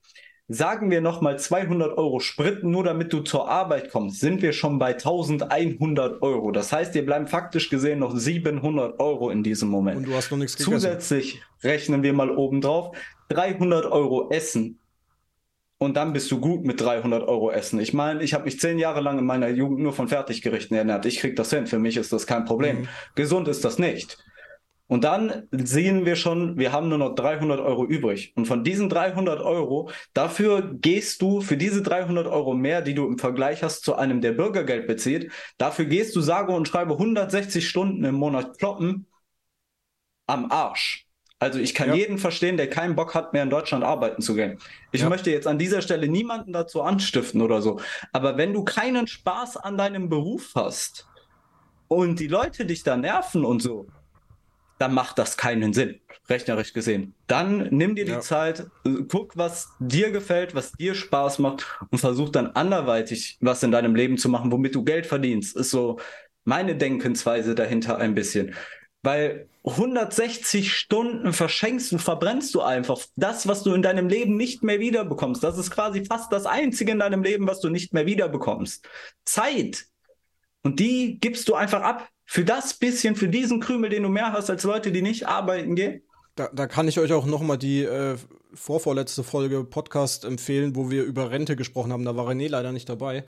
Sagen 0.48 0.92
wir 0.92 1.00
nochmal 1.00 1.40
200 1.40 1.98
Euro 1.98 2.20
Sprit, 2.20 2.62
nur 2.62 2.84
damit 2.84 3.12
du 3.12 3.20
zur 3.20 3.48
Arbeit 3.48 3.90
kommst, 3.90 4.20
sind 4.20 4.42
wir 4.42 4.52
schon 4.52 4.78
bei 4.78 4.92
1100 4.92 6.22
Euro. 6.22 6.52
Das 6.52 6.72
heißt, 6.72 6.94
dir 6.94 7.04
bleiben 7.04 7.26
faktisch 7.26 7.68
gesehen 7.68 7.98
noch 7.98 8.16
700 8.16 9.00
Euro 9.00 9.30
in 9.30 9.42
diesem 9.42 9.68
Moment. 9.68 9.96
Und 9.96 10.06
du 10.06 10.14
hast 10.14 10.30
noch 10.30 10.38
nichts 10.38 10.56
gegessen. 10.56 10.74
Zusätzlich 10.74 11.42
rechnen 11.64 12.04
wir 12.04 12.12
mal 12.12 12.30
oben 12.30 12.60
drauf 12.60 12.96
300 13.30 13.86
Euro 13.86 14.30
Essen. 14.30 14.78
Und 15.78 15.96
dann 15.96 16.12
bist 16.12 16.30
du 16.30 16.40
gut 16.40 16.64
mit 16.64 16.80
300 16.80 17.26
Euro 17.26 17.50
Essen. 17.50 17.80
Ich 17.80 17.92
meine, 17.92 18.22
ich 18.22 18.32
habe 18.32 18.44
mich 18.44 18.60
zehn 18.60 18.78
Jahre 18.78 19.00
lang 19.00 19.18
in 19.18 19.26
meiner 19.26 19.48
Jugend 19.48 19.80
nur 19.80 19.92
von 19.92 20.08
Fertiggerichten 20.08 20.76
ernährt. 20.76 21.04
Ich 21.06 21.18
krieg 21.18 21.34
das 21.34 21.50
hin. 21.50 21.66
Für 21.66 21.80
mich 21.80 21.96
ist 21.96 22.12
das 22.12 22.26
kein 22.26 22.44
Problem. 22.44 22.82
Mhm. 22.82 22.88
Gesund 23.16 23.48
ist 23.48 23.64
das 23.64 23.78
nicht. 23.78 24.16
Und 24.88 25.02
dann 25.02 25.48
sehen 25.50 26.06
wir 26.06 26.14
schon, 26.14 26.58
wir 26.58 26.72
haben 26.72 26.88
nur 26.88 26.98
noch 26.98 27.14
300 27.16 27.58
Euro 27.58 27.84
übrig. 27.84 28.32
Und 28.36 28.46
von 28.46 28.62
diesen 28.62 28.88
300 28.88 29.40
Euro, 29.40 29.90
dafür 30.14 30.62
gehst 30.74 31.22
du, 31.22 31.40
für 31.40 31.56
diese 31.56 31.82
300 31.82 32.26
Euro 32.28 32.54
mehr, 32.54 32.82
die 32.82 32.94
du 32.94 33.06
im 33.06 33.18
Vergleich 33.18 33.64
hast 33.64 33.84
zu 33.84 33.96
einem, 33.96 34.20
der 34.20 34.32
Bürgergeld 34.32 34.86
bezieht, 34.86 35.32
dafür 35.58 35.86
gehst 35.86 36.14
du, 36.14 36.20
sage 36.20 36.52
und 36.52 36.68
schreibe 36.68 36.92
160 36.92 37.68
Stunden 37.68 38.04
im 38.04 38.14
Monat 38.14 38.58
kloppen 38.58 39.06
am 40.28 40.50
Arsch. 40.50 41.06
Also 41.38 41.58
ich 41.58 41.74
kann 41.74 41.88
ja. 41.88 41.94
jeden 41.96 42.16
verstehen, 42.16 42.56
der 42.56 42.70
keinen 42.70 42.96
Bock 42.96 43.14
hat, 43.14 43.32
mehr 43.32 43.42
in 43.42 43.50
Deutschland 43.50 43.84
arbeiten 43.84 44.22
zu 44.22 44.34
gehen. 44.34 44.58
Ich 44.92 45.02
ja. 45.02 45.08
möchte 45.08 45.30
jetzt 45.30 45.46
an 45.46 45.58
dieser 45.58 45.82
Stelle 45.82 46.08
niemanden 46.08 46.52
dazu 46.52 46.80
anstiften 46.80 47.42
oder 47.42 47.60
so. 47.60 47.80
Aber 48.12 48.38
wenn 48.38 48.54
du 48.54 48.64
keinen 48.64 49.06
Spaß 49.06 49.58
an 49.58 49.76
deinem 49.76 50.08
Beruf 50.08 50.52
hast 50.54 51.06
und 51.88 52.20
die 52.20 52.28
Leute 52.28 52.64
dich 52.64 52.84
da 52.84 52.96
nerven 52.96 53.44
und 53.44 53.60
so, 53.60 53.86
dann 54.78 54.92
macht 54.92 55.18
das 55.18 55.36
keinen 55.36 55.72
Sinn, 55.72 56.00
rechnerisch 56.28 56.72
gesehen. 56.72 57.14
Dann 57.26 57.68
nimm 57.70 57.94
dir 57.94 58.04
die 58.04 58.12
ja. 58.12 58.20
Zeit, 58.20 58.66
guck, 59.08 59.36
was 59.36 59.70
dir 59.78 60.10
gefällt, 60.10 60.54
was 60.54 60.72
dir 60.72 60.94
Spaß 60.94 61.38
macht 61.38 61.66
und 61.90 61.98
versuch 61.98 62.30
dann 62.30 62.48
anderweitig 62.48 63.38
was 63.40 63.62
in 63.62 63.70
deinem 63.72 63.94
Leben 63.94 64.18
zu 64.18 64.28
machen, 64.28 64.52
womit 64.52 64.74
du 64.74 64.84
Geld 64.84 65.06
verdienst. 65.06 65.56
Ist 65.56 65.70
so 65.70 65.98
meine 66.44 66.76
Denkensweise 66.76 67.54
dahinter 67.54 67.98
ein 67.98 68.14
bisschen. 68.14 68.54
Weil 69.02 69.48
160 69.64 70.72
Stunden 70.72 71.32
verschenkst 71.32 71.92
und 71.92 71.98
verbrennst 72.00 72.54
du 72.54 72.60
einfach 72.60 73.00
das, 73.16 73.48
was 73.48 73.62
du 73.62 73.74
in 73.74 73.82
deinem 73.82 74.08
Leben 74.08 74.36
nicht 74.36 74.62
mehr 74.62 74.78
wiederbekommst. 74.78 75.42
Das 75.42 75.58
ist 75.58 75.70
quasi 75.70 76.04
fast 76.04 76.32
das 76.32 76.46
Einzige 76.46 76.92
in 76.92 76.98
deinem 76.98 77.22
Leben, 77.22 77.46
was 77.46 77.60
du 77.60 77.68
nicht 77.68 77.92
mehr 77.92 78.06
wiederbekommst. 78.06 78.88
Zeit. 79.24 79.86
Und 80.62 80.80
die 80.80 81.18
gibst 81.20 81.48
du 81.48 81.54
einfach 81.54 81.82
ab 81.82 82.08
für 82.26 82.44
das 82.44 82.74
bisschen, 82.74 83.16
für 83.16 83.28
diesen 83.28 83.60
Krümel, 83.60 83.88
den 83.88 84.02
du 84.02 84.08
mehr 84.08 84.32
hast 84.32 84.50
als 84.50 84.64
Leute, 84.64 84.92
die 84.92 85.00
nicht 85.00 85.26
arbeiten 85.26 85.76
gehen? 85.76 86.02
Da, 86.34 86.50
da 86.52 86.66
kann 86.66 86.86
ich 86.86 86.98
euch 86.98 87.12
auch 87.12 87.24
noch 87.24 87.40
mal 87.40 87.56
die 87.56 87.82
äh, 87.82 88.16
vorvorletzte 88.52 89.24
Folge 89.24 89.64
Podcast 89.64 90.24
empfehlen, 90.24 90.76
wo 90.76 90.90
wir 90.90 91.04
über 91.04 91.30
Rente 91.30 91.56
gesprochen 91.56 91.92
haben. 91.92 92.04
Da 92.04 92.16
war 92.16 92.28
René 92.28 92.48
leider 92.48 92.72
nicht 92.72 92.88
dabei. 92.88 93.24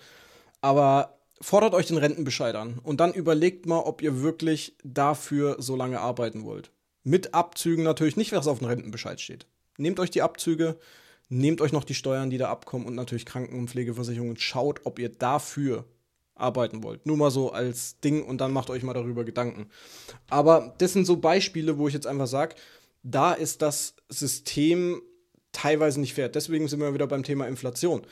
Aber 0.61 1.19
fordert 1.41 1.73
euch 1.75 1.87
den 1.87 1.97
Rentenbescheid 1.97 2.55
an 2.55 2.81
und 2.83 3.01
dann 3.01 3.15
überlegt 3.15 3.67
mal, 3.67 3.79
ob 3.79 4.03
ihr 4.03 4.23
wirklich 4.23 4.77
dafür 4.85 5.57
so 5.59 5.77
lange 5.77 6.01
arbeiten 6.01 6.45
wollt. 6.45 6.73
Mit 7.05 7.33
Abzügen 7.33 7.85
natürlich 7.85 8.17
nicht, 8.17 8.33
was 8.33 8.49
auf 8.49 8.59
dem 8.59 8.67
Rentenbescheid 8.67 9.21
steht. 9.21 9.47
Nehmt 9.79 10.01
euch 10.01 10.11
die 10.11 10.23
Abzüge, 10.23 10.77
nehmt 11.29 11.61
euch 11.61 11.73
noch 11.73 11.85
die 11.85 11.95
Steuern, 11.95 12.31
die 12.31 12.39
da 12.39 12.51
abkommen 12.51 12.87
und 12.87 12.97
natürlich 12.97 13.25
Kranken- 13.25 13.59
und 13.59 13.71
Pflegeversicherungen. 13.71 14.37
Schaut, 14.37 14.81
ob 14.85 14.99
ihr 14.99 15.09
dafür 15.09 15.87
arbeiten 16.39 16.83
wollt. 16.83 17.05
Nur 17.07 17.17
mal 17.17 17.31
so 17.31 17.53
als 17.53 18.01
Ding 18.01 18.25
und 18.25 18.41
dann 18.41 18.53
macht 18.53 18.71
euch 18.71 18.83
mal 18.83 18.95
darüber 18.95 19.25
Gedanken. 19.25 19.69
Aber 20.31 20.75
das 20.79 20.93
sind 20.93 21.05
so 21.05 21.17
Beispiele, 21.17 21.79
wo 21.79 21.89
ich 21.89 21.95
jetzt 21.95 22.07
einfach 22.07 22.27
sage, 22.27 22.55
da 23.03 23.33
ist 23.33 23.63
das 23.63 23.95
System 24.09 25.03
teilweise 25.53 26.01
nicht 26.01 26.15
fair. 26.15 26.29
Deswegen 26.29 26.69
sind 26.69 26.81
wir 26.81 26.95
wieder 26.95 27.07
beim 27.07 27.23
Thema 27.23 27.47
Inflation. 27.47 28.03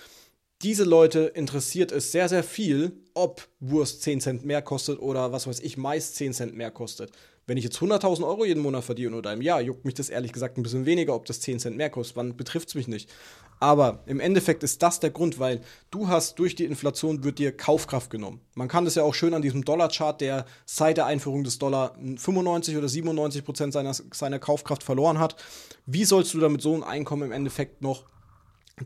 Diese 0.63 0.85
Leute 0.85 1.33
interessiert 1.35 1.93
es 1.93 2.13
sehr, 2.13 2.29
sehr 2.29 2.43
viel, 2.43 2.93
ob 3.13 3.47
Wurst 3.61 4.03
10 4.03 4.21
Cent 4.21 4.45
mehr 4.45 4.63
kostet 4.63 4.99
oder 5.01 5.31
was 5.31 5.47
weiß 5.47 5.61
ich, 5.61 5.77
Mais 5.77 6.15
10 6.15 6.33
Cent 6.33 6.57
mehr 6.57 6.71
kostet. 6.71 7.13
Wenn 7.47 7.59
ich 7.59 7.65
jetzt 7.65 7.77
100.000 7.77 8.27
Euro 8.27 8.45
jeden 8.45 8.63
Monat 8.63 8.83
verdiene 8.83 9.15
oder 9.15 9.33
im 9.33 9.43
Jahr, 9.43 9.61
juckt 9.61 9.85
mich 9.85 9.95
das 9.95 10.09
ehrlich 10.09 10.33
gesagt 10.33 10.57
ein 10.57 10.63
bisschen 10.63 10.87
weniger, 10.87 11.15
ob 11.15 11.27
das 11.27 11.41
10 11.41 11.61
Cent 11.61 11.77
mehr 11.77 11.91
kostet. 11.91 12.17
Wann 12.17 12.37
betrifft 12.37 12.69
es 12.69 12.75
mich 12.75 12.89
nicht? 12.89 13.11
Aber 13.59 14.03
im 14.07 14.21
Endeffekt 14.21 14.63
ist 14.63 14.83
das 14.83 15.01
der 15.01 15.11
Grund, 15.11 15.39
weil 15.39 15.63
du 15.91 16.09
hast 16.09 16.39
durch 16.39 16.55
die 16.55 16.65
Inflation 16.65 17.25
wird 17.25 17.39
dir 17.39 17.57
Kaufkraft 17.57 18.11
genommen. 18.11 18.41
Man 18.55 18.69
kann 18.69 18.85
das 18.85 18.97
ja 18.97 19.03
auch 19.03 19.15
schön 19.15 19.33
an 19.33 19.43
diesem 19.43 19.65
Dollarchart, 19.65 20.21
der 20.21 20.45
seit 20.67 20.99
der 20.99 21.07
Einführung 21.07 21.43
des 21.43 21.59
Dollar 21.59 21.95
95 21.95 22.77
oder 22.77 22.89
97 22.89 23.45
Prozent 23.45 23.73
seiner, 23.73 23.95
seiner 23.95 24.39
Kaufkraft 24.39 24.83
verloren 24.83 25.19
hat. 25.19 25.37
Wie 25.87 26.05
sollst 26.05 26.35
du 26.35 26.41
damit 26.41 26.61
so 26.61 26.75
ein 26.75 26.83
Einkommen 26.83 27.23
im 27.23 27.33
Endeffekt 27.33 27.81
noch 27.81 28.05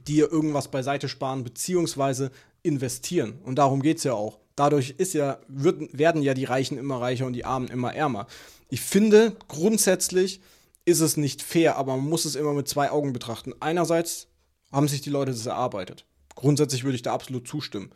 dir 0.07 0.31
irgendwas 0.31 0.69
beiseite 0.69 1.09
sparen 1.09 1.43
beziehungsweise 1.43 2.31
investieren? 2.63 3.41
Und 3.43 3.57
darum 3.57 3.83
geht 3.83 3.99
es 3.99 4.05
ja 4.05 4.13
auch. 4.13 4.39
Dadurch 4.55 4.95
ist 4.99 5.15
ja, 5.15 5.39
wird, 5.49 5.99
werden 5.99 6.23
ja 6.23 6.35
die 6.35 6.45
Reichen 6.45 6.79
immer 6.79 7.01
reicher 7.01 7.27
und 7.27 7.33
die 7.33 7.45
Armen 7.45 7.69
immer 7.69 7.95
ärmer. 7.95 8.27
Ich 8.69 8.83
finde, 8.83 9.37
grundsätzlich 9.49 10.41
ist 10.85 11.01
es 11.01 11.17
nicht 11.17 11.43
fair, 11.43 11.77
aber 11.77 11.97
man 11.97 12.09
muss 12.09 12.25
es 12.25 12.37
immer 12.37 12.53
mit 12.53 12.69
zwei 12.69 12.91
Augen 12.91 13.13
betrachten. 13.13 13.55
Einerseits 13.61 14.30
haben 14.73 14.89
sich 14.89 15.01
die 15.01 15.11
Leute 15.11 15.33
das 15.33 15.47
erarbeitet. 15.47 16.07
Grundsätzlich 16.35 16.85
würde 16.85 16.97
ich 16.97 17.03
da 17.03 17.13
absolut 17.13 17.47
zustimmen. 17.47 17.91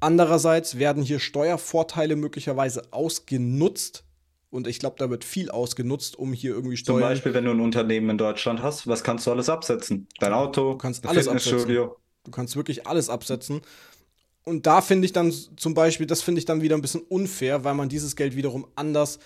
Andererseits 0.00 0.78
werden 0.78 1.02
hier 1.02 1.20
Steuervorteile 1.20 2.16
möglicherweise 2.16 2.92
ausgenutzt. 2.92 4.04
Und 4.50 4.66
ich 4.66 4.78
glaube, 4.78 4.96
da 4.98 5.10
wird 5.10 5.24
viel 5.24 5.50
ausgenutzt, 5.50 6.16
um 6.16 6.32
hier 6.32 6.52
irgendwie 6.52 6.76
Steuern. 6.76 7.00
Zum 7.00 7.08
Beispiel, 7.08 7.34
wenn 7.34 7.44
du 7.44 7.50
ein 7.50 7.60
Unternehmen 7.60 8.10
in 8.10 8.18
Deutschland 8.18 8.62
hast, 8.62 8.86
was 8.86 9.02
kannst 9.02 9.26
du 9.26 9.30
alles 9.30 9.48
absetzen? 9.48 10.06
Dein 10.18 10.32
Auto, 10.32 10.72
du 10.72 10.78
kannst 10.78 11.06
alles 11.06 11.28
absetzen. 11.28 11.90
Du 12.24 12.30
kannst 12.30 12.56
wirklich 12.56 12.86
alles 12.86 13.08
absetzen. 13.08 13.62
Und 14.44 14.66
da 14.66 14.80
finde 14.80 15.06
ich 15.06 15.12
dann 15.12 15.32
zum 15.56 15.74
Beispiel, 15.74 16.06
das 16.06 16.22
finde 16.22 16.38
ich 16.38 16.44
dann 16.44 16.62
wieder 16.62 16.76
ein 16.76 16.82
bisschen 16.82 17.02
unfair, 17.02 17.64
weil 17.64 17.74
man 17.74 17.88
dieses 17.88 18.14
Geld 18.16 18.36
wiederum 18.36 18.66
anders 18.76 19.18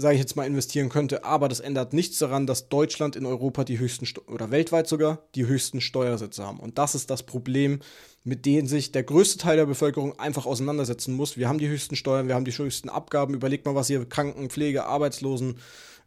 sage 0.00 0.14
ich 0.14 0.20
jetzt 0.20 0.36
mal, 0.36 0.46
investieren 0.46 0.88
könnte. 0.88 1.24
Aber 1.24 1.48
das 1.48 1.58
ändert 1.58 1.92
nichts 1.92 2.18
daran, 2.18 2.46
dass 2.46 2.68
Deutschland 2.68 3.16
in 3.16 3.26
Europa 3.26 3.64
die 3.64 3.80
höchsten 3.80 4.06
oder 4.28 4.52
weltweit 4.52 4.86
sogar 4.86 5.24
die 5.34 5.46
höchsten 5.46 5.80
Steuersätze 5.80 6.44
haben. 6.46 6.60
Und 6.60 6.78
das 6.78 6.94
ist 6.94 7.10
das 7.10 7.24
Problem, 7.24 7.80
mit 8.22 8.46
dem 8.46 8.68
sich 8.68 8.92
der 8.92 9.02
größte 9.02 9.38
Teil 9.38 9.56
der 9.56 9.66
Bevölkerung 9.66 10.16
einfach 10.20 10.46
auseinandersetzen 10.46 11.14
muss. 11.14 11.36
Wir 11.36 11.48
haben 11.48 11.58
die 11.58 11.68
höchsten 11.68 11.96
Steuern, 11.96 12.28
wir 12.28 12.36
haben 12.36 12.44
die 12.44 12.56
höchsten 12.56 12.88
Abgaben. 12.88 13.34
Überlegt 13.34 13.66
mal, 13.66 13.74
was 13.74 13.90
ihr 13.90 14.08
Kranken, 14.08 14.50
Pflege, 14.50 14.84
Arbeitslosen, 14.84 15.58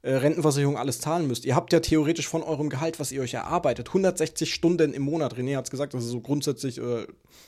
äh, 0.04 0.14
Rentenversicherung 0.14 0.78
alles 0.78 1.02
zahlen 1.02 1.28
müsst. 1.28 1.44
Ihr 1.44 1.56
habt 1.56 1.74
ja 1.74 1.82
theoretisch 1.82 2.30
von 2.30 2.44
eurem 2.44 2.70
Gehalt, 2.70 2.98
was 2.98 3.12
ihr 3.12 3.22
euch 3.22 3.34
erarbeitet, 3.34 3.90
160 3.90 4.54
Stunden 4.54 4.94
im 4.94 5.02
Monat. 5.02 5.36
René 5.36 5.58
hat 5.58 5.66
es 5.66 5.72
gesagt, 5.72 5.94
das 5.94 6.06
ist 6.06 6.12
so 6.12 6.22
grundsätzlich, 6.22 6.78
äh, 6.78 7.08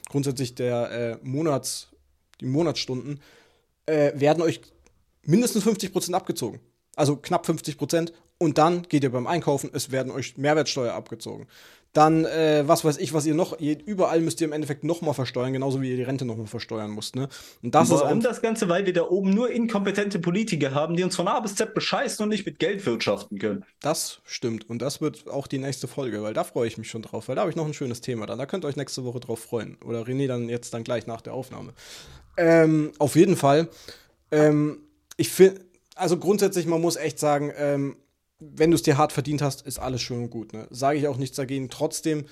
grundsätzlich 0.09 0.55
der 0.55 0.91
äh, 0.91 1.17
Monats, 1.23 1.87
die 2.41 2.47
Monatsstunden, 2.47 3.21
äh, 3.85 4.11
werden 4.19 4.43
euch 4.43 4.61
mindestens 5.25 5.65
50% 5.65 6.13
abgezogen. 6.13 6.59
Also 6.95 7.15
knapp 7.15 7.47
50%. 7.47 8.11
Und 8.37 8.57
dann 8.57 8.83
geht 8.83 9.03
ihr 9.03 9.11
beim 9.11 9.27
Einkaufen, 9.27 9.69
es 9.73 9.91
werden 9.91 10.11
euch 10.11 10.37
Mehrwertsteuer 10.37 10.93
abgezogen. 10.93 11.47
Dann, 11.93 12.25
äh, 12.25 12.63
was 12.65 12.83
weiß 12.83 12.97
ich, 12.97 13.13
was 13.13 13.27
ihr 13.27 13.35
noch, 13.35 13.59
überall 13.59 14.19
müsst 14.19 14.41
ihr 14.41 14.47
im 14.47 14.53
Endeffekt 14.53 14.83
nochmal 14.83 15.13
versteuern, 15.13 15.53
genauso 15.53 15.79
wie 15.79 15.91
ihr 15.91 15.95
die 15.95 16.03
Rente 16.03 16.25
nochmal 16.25 16.47
versteuern 16.47 16.89
müsst. 16.89 17.15
Ne? 17.15 17.29
Und 17.61 17.75
das 17.75 17.91
Warum 17.91 18.17
ist 18.17 18.25
das 18.25 18.41
Ganze? 18.41 18.67
Weil 18.67 18.87
wir 18.87 18.93
da 18.93 19.03
oben 19.03 19.29
nur 19.29 19.51
inkompetente 19.51 20.17
Politiker 20.17 20.73
haben, 20.73 20.95
die 20.95 21.03
uns 21.03 21.15
von 21.15 21.27
A 21.27 21.39
bis 21.39 21.53
Z 21.53 21.75
bescheißen 21.75 22.23
und 22.23 22.29
nicht 22.29 22.47
mit 22.47 22.57
Geld 22.57 22.83
wirtschaften 22.87 23.37
können. 23.37 23.63
Das 23.79 24.21
stimmt. 24.25 24.67
Und 24.67 24.81
das 24.81 25.01
wird 25.01 25.29
auch 25.29 25.45
die 25.45 25.59
nächste 25.59 25.87
Folge, 25.87 26.23
weil 26.23 26.33
da 26.33 26.43
freue 26.43 26.67
ich 26.67 26.79
mich 26.79 26.89
schon 26.89 27.03
drauf, 27.03 27.27
weil 27.27 27.35
da 27.35 27.41
habe 27.41 27.51
ich 27.51 27.55
noch 27.55 27.67
ein 27.67 27.75
schönes 27.75 28.01
Thema 28.01 28.25
dann. 28.25 28.39
Da 28.39 28.47
könnt 28.47 28.65
ihr 28.65 28.69
euch 28.69 28.75
nächste 28.75 29.05
Woche 29.05 29.19
drauf 29.19 29.39
freuen. 29.39 29.77
Oder 29.85 30.01
René 30.01 30.27
dann 30.27 30.49
jetzt 30.49 30.73
dann 30.73 30.83
gleich 30.83 31.05
nach 31.05 31.21
der 31.21 31.35
Aufnahme. 31.35 31.73
Ähm, 32.37 32.91
auf 32.97 33.15
jeden 33.15 33.35
Fall. 33.35 33.69
Ähm, 34.31 34.79
ich 35.17 35.29
finde, 35.29 35.61
also 35.95 36.17
grundsätzlich, 36.17 36.65
man 36.65 36.81
muss 36.81 36.95
echt 36.95 37.19
sagen, 37.19 37.51
ähm, 37.55 37.97
wenn 38.39 38.71
du 38.71 38.75
es 38.75 38.83
dir 38.83 38.97
hart 38.97 39.13
verdient 39.13 39.41
hast, 39.41 39.65
ist 39.65 39.79
alles 39.79 40.01
schön 40.01 40.23
und 40.23 40.29
gut. 40.29 40.53
Ne? 40.53 40.67
Sage 40.69 40.99
ich 40.99 41.07
auch 41.07 41.17
nichts 41.17 41.37
dagegen. 41.37 41.69
Trotzdem 41.69 42.25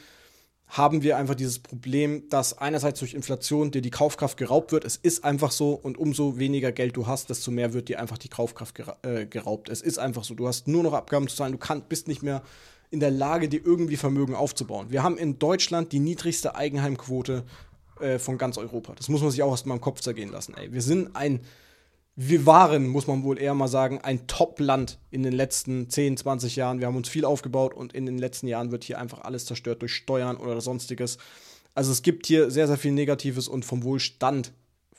haben 0.67 1.03
wir 1.03 1.17
einfach 1.17 1.35
dieses 1.35 1.59
Problem, 1.59 2.29
dass 2.29 2.57
einerseits 2.57 2.99
durch 2.99 3.13
Inflation 3.13 3.71
dir 3.71 3.81
die 3.81 3.89
Kaufkraft 3.89 4.37
geraubt 4.37 4.71
wird. 4.71 4.85
Es 4.85 4.95
ist 4.95 5.23
einfach 5.25 5.51
so 5.51 5.73
und 5.73 5.97
umso 5.97 6.39
weniger 6.39 6.71
Geld 6.71 6.95
du 6.95 7.07
hast, 7.07 7.29
desto 7.29 7.51
mehr 7.51 7.73
wird 7.73 7.89
dir 7.89 7.99
einfach 7.99 8.17
die 8.17 8.29
Kaufkraft 8.29 8.75
gera 8.75 8.97
äh, 9.03 9.25
geraubt. 9.25 9.67
Es 9.67 9.81
ist 9.81 9.99
einfach 9.99 10.23
so. 10.23 10.33
Du 10.33 10.47
hast 10.47 10.67
nur 10.69 10.83
noch 10.83 10.93
Abgaben 10.93 11.27
zu 11.27 11.35
zahlen. 11.35 11.51
Du 11.51 11.57
kann, 11.57 11.83
bist 11.89 12.07
nicht 12.07 12.23
mehr 12.23 12.41
in 12.89 13.01
der 13.01 13.11
Lage, 13.11 13.49
dir 13.49 13.61
irgendwie 13.65 13.97
Vermögen 13.97 14.33
aufzubauen. 14.33 14.87
Wir 14.89 15.03
haben 15.03 15.17
in 15.17 15.39
Deutschland 15.39 15.91
die 15.91 15.99
niedrigste 15.99 16.55
Eigenheimquote 16.55 17.43
äh, 17.99 18.17
von 18.17 18.37
ganz 18.37 18.57
Europa. 18.57 18.93
Das 18.95 19.09
muss 19.09 19.21
man 19.21 19.31
sich 19.31 19.43
auch 19.43 19.51
erst 19.51 19.65
mal 19.65 19.75
im 19.75 19.81
Kopf 19.81 19.99
zergehen 19.99 20.31
lassen. 20.31 20.55
Ey. 20.55 20.71
Wir 20.71 20.81
sind 20.81 21.17
ein 21.17 21.41
wir 22.23 22.45
waren, 22.45 22.87
muss 22.87 23.07
man 23.07 23.23
wohl 23.23 23.39
eher 23.39 23.55
mal 23.55 23.67
sagen, 23.67 23.99
ein 23.99 24.27
Top-Land 24.27 24.99
in 25.09 25.23
den 25.23 25.33
letzten 25.33 25.89
10, 25.89 26.17
20 26.17 26.55
Jahren. 26.55 26.79
Wir 26.79 26.85
haben 26.85 26.95
uns 26.95 27.09
viel 27.09 27.25
aufgebaut 27.25 27.73
und 27.73 27.93
in 27.93 28.05
den 28.05 28.19
letzten 28.19 28.47
Jahren 28.47 28.71
wird 28.71 28.83
hier 28.83 28.99
einfach 28.99 29.21
alles 29.21 29.45
zerstört 29.45 29.81
durch 29.81 29.95
Steuern 29.95 30.37
oder 30.37 30.61
sonstiges. 30.61 31.17
Also 31.73 31.91
es 31.91 32.03
gibt 32.03 32.27
hier 32.27 32.51
sehr, 32.51 32.67
sehr 32.67 32.77
viel 32.77 32.91
Negatives 32.91 33.47
und 33.47 33.65
vom 33.65 33.83
Wohlstand, 33.83 34.53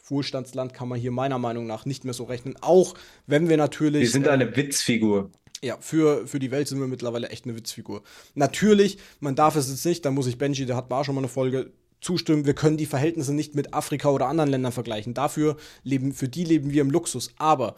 Wohlstandsland 0.07 0.75
kann 0.75 0.88
man 0.88 0.99
hier 0.99 1.12
meiner 1.12 1.38
Meinung 1.38 1.67
nach 1.67 1.85
nicht 1.85 2.05
mehr 2.05 2.14
so 2.14 2.25
rechnen. 2.25 2.57
Auch 2.61 2.95
wenn 3.26 3.49
wir 3.49 3.57
natürlich. 3.57 4.02
Wir 4.02 4.11
sind 4.11 4.26
eine 4.26 4.50
äh, 4.50 4.57
Witzfigur. 4.57 5.31
Ja, 5.62 5.76
für, 5.79 6.26
für 6.26 6.41
die 6.41 6.50
Welt 6.50 6.67
sind 6.67 6.81
wir 6.81 6.88
mittlerweile 6.88 7.29
echt 7.29 7.45
eine 7.45 7.55
Witzfigur. 7.55 8.02
Natürlich, 8.35 8.99
man 9.21 9.37
darf 9.37 9.55
es 9.55 9.71
jetzt 9.71 9.87
nicht, 9.87 10.05
da 10.05 10.11
muss 10.11 10.26
ich 10.26 10.38
Benji, 10.38 10.67
der 10.67 10.75
hat 10.75 10.91
mal 10.91 11.05
schon 11.05 11.14
mal 11.14 11.21
eine 11.21 11.29
Folge 11.29 11.73
zustimmen, 12.03 12.45
wir 12.45 12.55
können 12.55 12.77
die 12.77 12.87
Verhältnisse 12.87 13.33
nicht 13.33 13.55
mit 13.55 13.73
Afrika 13.73 14.11
oder 14.11 14.27
anderen 14.27 14.51
Ländern 14.51 14.73
vergleichen. 14.73 15.15
Dafür 15.15 15.57
leben, 15.85 16.13
für 16.13 16.29
die 16.29 16.45
leben 16.45 16.73
wir 16.73 16.83
im 16.83 16.91
Luxus. 16.91 17.33
Aber 17.39 17.77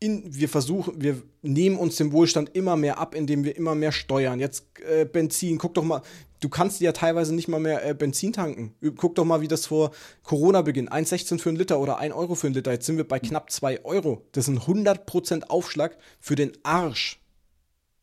in, 0.00 0.22
wir 0.26 0.48
versuchen, 0.48 1.00
wir 1.00 1.22
nehmen 1.40 1.78
uns 1.78 1.96
den 1.96 2.12
Wohlstand 2.12 2.54
immer 2.54 2.76
mehr 2.76 2.98
ab, 2.98 3.14
indem 3.14 3.44
wir 3.44 3.56
immer 3.56 3.74
mehr 3.74 3.92
steuern. 3.92 4.40
Jetzt 4.40 4.66
äh, 4.86 5.06
Benzin, 5.06 5.56
guck 5.56 5.74
doch 5.74 5.84
mal, 5.84 6.02
du 6.40 6.48
kannst 6.48 6.80
ja 6.80 6.92
teilweise 6.92 7.34
nicht 7.34 7.48
mal 7.48 7.60
mehr 7.60 7.88
äh, 7.88 7.94
Benzin 7.94 8.32
tanken. 8.32 8.74
Guck 8.96 9.14
doch 9.14 9.24
mal, 9.24 9.40
wie 9.40 9.48
das 9.48 9.66
vor 9.66 9.92
Corona 10.22 10.62
beginnt. 10.62 10.92
1,16 10.92 11.38
für 11.38 11.48
einen 11.48 11.58
Liter 11.58 11.78
oder 11.78 11.98
1 11.98 12.14
Euro 12.14 12.34
für 12.34 12.48
einen 12.48 12.54
Liter. 12.54 12.72
Jetzt 12.72 12.86
sind 12.86 12.96
wir 12.96 13.08
bei 13.08 13.18
knapp 13.18 13.50
2 13.50 13.84
Euro. 13.84 14.26
Das 14.32 14.46
sind 14.46 14.60
100% 14.60 15.44
Aufschlag 15.44 15.96
für 16.20 16.34
den 16.34 16.52
Arsch. 16.64 17.20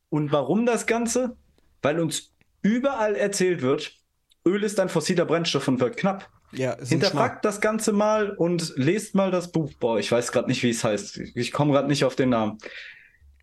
Und 0.10 0.31
warum 0.31 0.65
das 0.65 0.88
Ganze? 0.88 1.38
Weil 1.81 2.00
uns 2.00 2.31
überall 2.62 3.15
erzählt 3.15 3.62
wird, 3.62 4.00
Öl 4.45 4.63
ist 4.63 4.79
ein 4.79 4.89
fossiler 4.89 5.25
Brennstoff 5.25 5.67
und 5.67 5.79
wird 5.79 5.98
knapp. 5.98 6.29
Ja, 6.51 6.75
Hinterfragt 6.83 7.45
das 7.45 7.62
Ganze 7.62 7.93
mal 7.93 8.31
und 8.31 8.74
lest 8.75 9.15
mal 9.15 9.31
das 9.31 9.51
Buch. 9.51 9.71
Boah, 9.79 10.00
ich 10.00 10.12
weiß 10.12 10.31
gerade 10.31 10.50
nicht, 10.50 10.63
wie 10.63 10.69
es 10.69 10.83
heißt. 10.83 11.17
Ich 11.36 11.51
komme 11.51 11.71
gerade 11.71 11.88
nicht 11.88 12.03
auf 12.03 12.15
den 12.15 12.29
Namen. 12.29 12.57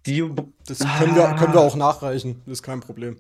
Die, 0.07 0.29
das 0.67 0.79
können, 0.79 1.13
ah. 1.13 1.15
wir, 1.17 1.37
können 1.37 1.55
wir 1.55 1.61
auch 1.61 1.77
nachreichen, 1.77 2.43
das 2.47 2.55
ist 2.59 2.63
kein 2.63 2.81
Problem. 2.81 3.17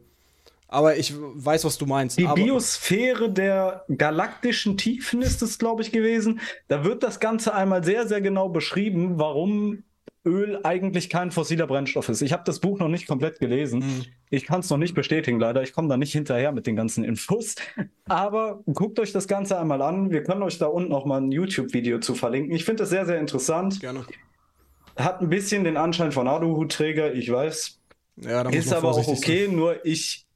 Aber 0.70 0.96
ich 0.98 1.14
weiß, 1.16 1.64
was 1.64 1.78
du 1.78 1.86
meinst. 1.86 2.18
Die 2.18 2.26
Biosphäre 2.26 3.30
der 3.30 3.86
galaktischen 3.96 4.76
Tiefen 4.76 5.22
ist 5.22 5.40
es, 5.40 5.58
glaube 5.58 5.80
ich, 5.80 5.92
gewesen. 5.92 6.40
Da 6.68 6.84
wird 6.84 7.02
das 7.02 7.20
Ganze 7.20 7.54
einmal 7.54 7.82
sehr, 7.82 8.06
sehr 8.06 8.20
genau 8.20 8.50
beschrieben, 8.50 9.18
warum 9.18 9.82
Öl 10.24 10.60
eigentlich 10.64 11.08
kein 11.08 11.30
fossiler 11.30 11.66
Brennstoff 11.66 12.08
ist. 12.08 12.22
Ich 12.22 12.32
habe 12.32 12.42
das 12.44 12.60
Buch 12.60 12.78
noch 12.78 12.88
nicht 12.88 13.06
komplett 13.06 13.38
gelesen. 13.38 13.80
Mhm. 13.80 14.04
Ich 14.30 14.44
kann 14.44 14.60
es 14.60 14.70
noch 14.70 14.76
nicht 14.76 14.94
bestätigen, 14.94 15.38
leider. 15.38 15.62
Ich 15.62 15.72
komme 15.72 15.88
da 15.88 15.96
nicht 15.96 16.12
hinterher 16.12 16.52
mit 16.52 16.66
den 16.66 16.76
ganzen 16.76 17.04
Infos. 17.04 17.54
Aber 18.06 18.62
guckt 18.66 18.98
euch 18.98 19.12
das 19.12 19.28
Ganze 19.28 19.58
einmal 19.58 19.80
an. 19.82 20.10
Wir 20.10 20.22
können 20.22 20.42
euch 20.42 20.58
da 20.58 20.66
unten 20.66 20.92
auch 20.92 21.06
mal 21.06 21.20
ein 21.20 21.30
YouTube-Video 21.30 22.00
zu 22.00 22.14
verlinken. 22.14 22.54
Ich 22.54 22.64
finde 22.64 22.82
das 22.82 22.90
sehr, 22.90 23.06
sehr 23.06 23.18
interessant. 23.18 23.80
Gerne. 23.80 24.04
Hat 24.96 25.20
ein 25.20 25.28
bisschen 25.28 25.64
den 25.64 25.76
Anschein 25.76 26.10
von 26.10 26.26
Aluhutträger, 26.26 27.14
ich 27.14 27.30
weiß. 27.30 27.80
Ja, 28.16 28.42
ist 28.48 28.72
aber 28.72 28.90
auch 28.90 29.06
okay, 29.06 29.46
sein. 29.46 29.54
nur 29.54 29.86
ich 29.86 30.26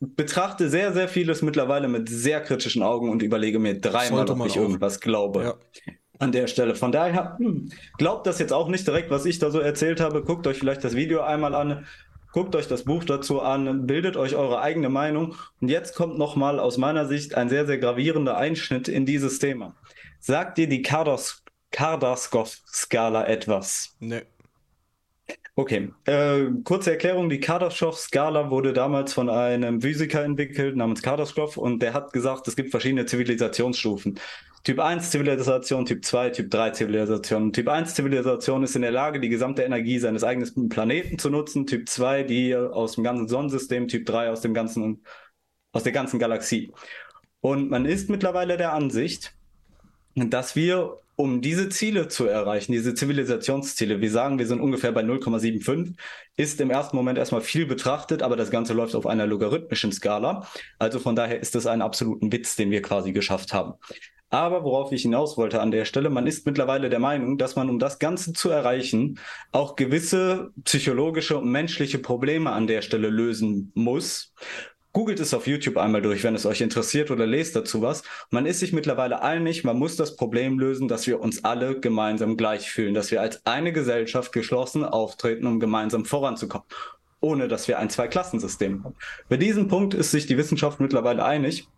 betrachte 0.00 0.70
sehr, 0.70 0.92
sehr 0.94 1.08
vieles 1.08 1.42
mittlerweile 1.42 1.88
mit 1.88 2.08
sehr 2.08 2.40
kritischen 2.40 2.82
Augen 2.82 3.10
und 3.10 3.22
überlege 3.22 3.58
mir 3.58 3.78
dreimal, 3.78 4.28
ob 4.28 4.46
ich 4.46 4.52
auch. 4.52 4.56
irgendwas 4.56 5.00
glaube. 5.00 5.42
Ja 5.42 5.54
an 6.18 6.32
der 6.32 6.46
Stelle. 6.46 6.74
Von 6.74 6.92
daher, 6.92 7.36
hm, 7.38 7.70
glaubt 7.98 8.26
das 8.26 8.38
jetzt 8.38 8.52
auch 8.52 8.68
nicht 8.68 8.86
direkt, 8.86 9.10
was 9.10 9.26
ich 9.26 9.38
da 9.38 9.50
so 9.50 9.60
erzählt 9.60 10.00
habe. 10.00 10.22
Guckt 10.22 10.46
euch 10.46 10.58
vielleicht 10.58 10.84
das 10.84 10.94
Video 10.94 11.22
einmal 11.22 11.54
an, 11.54 11.86
guckt 12.32 12.54
euch 12.56 12.68
das 12.68 12.84
Buch 12.84 13.04
dazu 13.04 13.40
an, 13.40 13.86
bildet 13.86 14.16
euch 14.16 14.36
eure 14.36 14.60
eigene 14.60 14.88
Meinung. 14.88 15.34
Und 15.60 15.68
jetzt 15.68 15.94
kommt 15.94 16.18
nochmal 16.18 16.58
aus 16.60 16.78
meiner 16.78 17.06
Sicht 17.06 17.34
ein 17.34 17.48
sehr, 17.48 17.66
sehr 17.66 17.78
gravierender 17.78 18.36
Einschnitt 18.36 18.88
in 18.88 19.06
dieses 19.06 19.38
Thema. 19.38 19.74
Sagt 20.20 20.58
dir 20.58 20.68
die 20.68 20.82
Kardaschow-Skala 20.82 23.26
etwas? 23.26 23.96
Nee. 24.00 24.22
Okay, 25.58 25.88
äh, 26.04 26.50
kurze 26.64 26.90
Erklärung. 26.90 27.30
Die 27.30 27.40
Kardaschow-Skala 27.40 28.50
wurde 28.50 28.74
damals 28.74 29.14
von 29.14 29.30
einem 29.30 29.80
Physiker 29.80 30.22
entwickelt 30.22 30.76
namens 30.76 31.00
Kardaschow 31.00 31.56
und 31.56 31.80
der 31.80 31.94
hat 31.94 32.12
gesagt, 32.12 32.46
es 32.46 32.56
gibt 32.56 32.70
verschiedene 32.70 33.06
Zivilisationsstufen. 33.06 34.20
Typ 34.66 34.80
1 34.80 35.12
Zivilisation, 35.12 35.86
Typ 35.86 36.04
2, 36.04 36.30
Typ 36.30 36.50
3 36.50 36.70
Zivilisation. 36.70 37.52
Typ 37.52 37.68
1 37.68 37.94
Zivilisation 37.94 38.64
ist 38.64 38.74
in 38.74 38.82
der 38.82 38.90
Lage, 38.90 39.20
die 39.20 39.28
gesamte 39.28 39.62
Energie 39.62 40.00
seines 40.00 40.24
eigenen 40.24 40.68
Planeten 40.68 41.20
zu 41.20 41.30
nutzen. 41.30 41.68
Typ 41.68 41.88
2 41.88 42.24
die 42.24 42.56
aus 42.56 42.96
dem 42.96 43.04
ganzen 43.04 43.28
Sonnensystem, 43.28 43.86
Typ 43.86 44.04
3 44.06 44.30
aus 44.30 44.40
dem 44.40 44.54
ganzen, 44.54 45.04
aus 45.70 45.84
der 45.84 45.92
ganzen 45.92 46.18
Galaxie. 46.18 46.72
Und 47.40 47.70
man 47.70 47.86
ist 47.86 48.10
mittlerweile 48.10 48.56
der 48.56 48.72
Ansicht, 48.72 49.36
dass 50.16 50.56
wir 50.56 50.96
um 51.14 51.42
diese 51.42 51.68
Ziele 51.68 52.08
zu 52.08 52.26
erreichen, 52.26 52.72
diese 52.72 52.92
Zivilisationsziele, 52.92 54.00
wir 54.00 54.10
sagen, 54.10 54.40
wir 54.40 54.48
sind 54.48 54.60
ungefähr 54.60 54.90
bei 54.90 55.02
0,75, 55.02 55.94
ist 56.36 56.60
im 56.60 56.70
ersten 56.70 56.96
Moment 56.96 57.18
erstmal 57.18 57.40
viel 57.40 57.66
betrachtet, 57.66 58.20
aber 58.20 58.34
das 58.34 58.50
Ganze 58.50 58.74
läuft 58.74 58.96
auf 58.96 59.06
einer 59.06 59.28
logarithmischen 59.28 59.92
Skala. 59.92 60.48
Also 60.80 60.98
von 60.98 61.14
daher 61.14 61.38
ist 61.38 61.54
es 61.54 61.66
ein 61.66 61.82
absoluten 61.82 62.32
Witz, 62.32 62.56
den 62.56 62.72
wir 62.72 62.82
quasi 62.82 63.12
geschafft 63.12 63.54
haben. 63.54 63.74
Aber 64.28 64.64
worauf 64.64 64.90
ich 64.90 65.02
hinaus 65.02 65.36
wollte 65.36 65.60
an 65.60 65.70
der 65.70 65.84
Stelle, 65.84 66.10
man 66.10 66.26
ist 66.26 66.46
mittlerweile 66.46 66.90
der 66.90 66.98
Meinung, 66.98 67.38
dass 67.38 67.54
man, 67.54 67.70
um 67.70 67.78
das 67.78 68.00
Ganze 68.00 68.32
zu 68.32 68.50
erreichen, 68.50 69.20
auch 69.52 69.76
gewisse 69.76 70.50
psychologische 70.64 71.38
und 71.38 71.50
menschliche 71.50 71.98
Probleme 71.98 72.50
an 72.50 72.66
der 72.66 72.82
Stelle 72.82 73.08
lösen 73.08 73.70
muss. 73.74 74.34
Googelt 74.92 75.20
es 75.20 75.34
auf 75.34 75.46
YouTube 75.46 75.76
einmal 75.76 76.02
durch, 76.02 76.24
wenn 76.24 76.34
es 76.34 76.46
euch 76.46 76.60
interessiert 76.60 77.10
oder 77.10 77.26
lest 77.26 77.54
dazu 77.54 77.82
was. 77.82 78.02
Man 78.30 78.46
ist 78.46 78.60
sich 78.60 78.72
mittlerweile 78.72 79.22
einig, 79.22 79.62
man 79.62 79.78
muss 79.78 79.94
das 79.94 80.16
Problem 80.16 80.58
lösen, 80.58 80.88
dass 80.88 81.06
wir 81.06 81.20
uns 81.20 81.44
alle 81.44 81.78
gemeinsam 81.78 82.36
gleich 82.36 82.70
fühlen, 82.70 82.94
dass 82.94 83.10
wir 83.10 83.20
als 83.20 83.44
eine 83.46 83.72
Gesellschaft 83.72 84.32
geschlossen 84.32 84.84
auftreten, 84.84 85.46
um 85.46 85.60
gemeinsam 85.60 86.04
voranzukommen, 86.04 86.66
ohne 87.20 87.46
dass 87.46 87.68
wir 87.68 87.78
ein 87.78 87.90
Zweiklassensystem 87.90 88.82
haben. 88.82 88.96
Bei 89.28 89.36
diesem 89.36 89.68
Punkt 89.68 89.94
ist 89.94 90.10
sich 90.10 90.26
die 90.26 90.38
Wissenschaft 90.38 90.80
mittlerweile 90.80 91.24
einig 91.24 91.68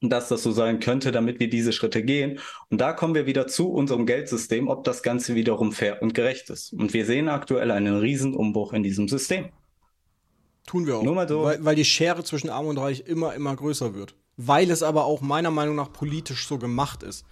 dass 0.00 0.28
das 0.28 0.42
so 0.42 0.52
sein 0.52 0.80
könnte, 0.80 1.12
damit 1.12 1.40
wir 1.40 1.50
diese 1.50 1.72
Schritte 1.72 2.02
gehen. 2.02 2.38
Und 2.70 2.80
da 2.80 2.92
kommen 2.92 3.14
wir 3.14 3.26
wieder 3.26 3.46
zu 3.46 3.70
unserem 3.70 4.06
Geldsystem, 4.06 4.68
ob 4.68 4.84
das 4.84 5.02
Ganze 5.02 5.34
wiederum 5.34 5.72
fair 5.72 6.00
und 6.00 6.14
gerecht 6.14 6.48
ist. 6.48 6.72
Und 6.72 6.94
wir 6.94 7.04
sehen 7.04 7.28
aktuell 7.28 7.70
einen 7.70 7.98
Riesenumbruch 7.98 8.72
in 8.72 8.82
diesem 8.82 9.08
System. 9.08 9.50
Tun 10.66 10.86
wir 10.86 10.96
auch. 10.96 11.02
Nur 11.02 11.14
mal 11.14 11.28
so. 11.28 11.42
Weil, 11.42 11.64
weil 11.64 11.76
die 11.76 11.84
Schere 11.84 12.24
zwischen 12.24 12.48
Arm 12.48 12.66
und 12.66 12.78
Reich 12.78 13.04
immer, 13.06 13.34
immer 13.34 13.54
größer 13.54 13.94
wird. 13.94 14.14
Weil 14.36 14.70
es 14.70 14.82
aber 14.82 15.04
auch 15.04 15.20
meiner 15.20 15.50
Meinung 15.50 15.76
nach 15.76 15.92
politisch 15.92 16.46
so 16.46 16.58
gemacht 16.58 17.02
ist. 17.02 17.26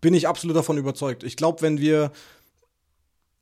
Bin 0.00 0.14
ich 0.14 0.28
absolut 0.28 0.56
davon 0.56 0.78
überzeugt. 0.78 1.24
Ich 1.24 1.36
glaube, 1.36 1.62
wenn 1.62 1.80
wir. 1.80 2.12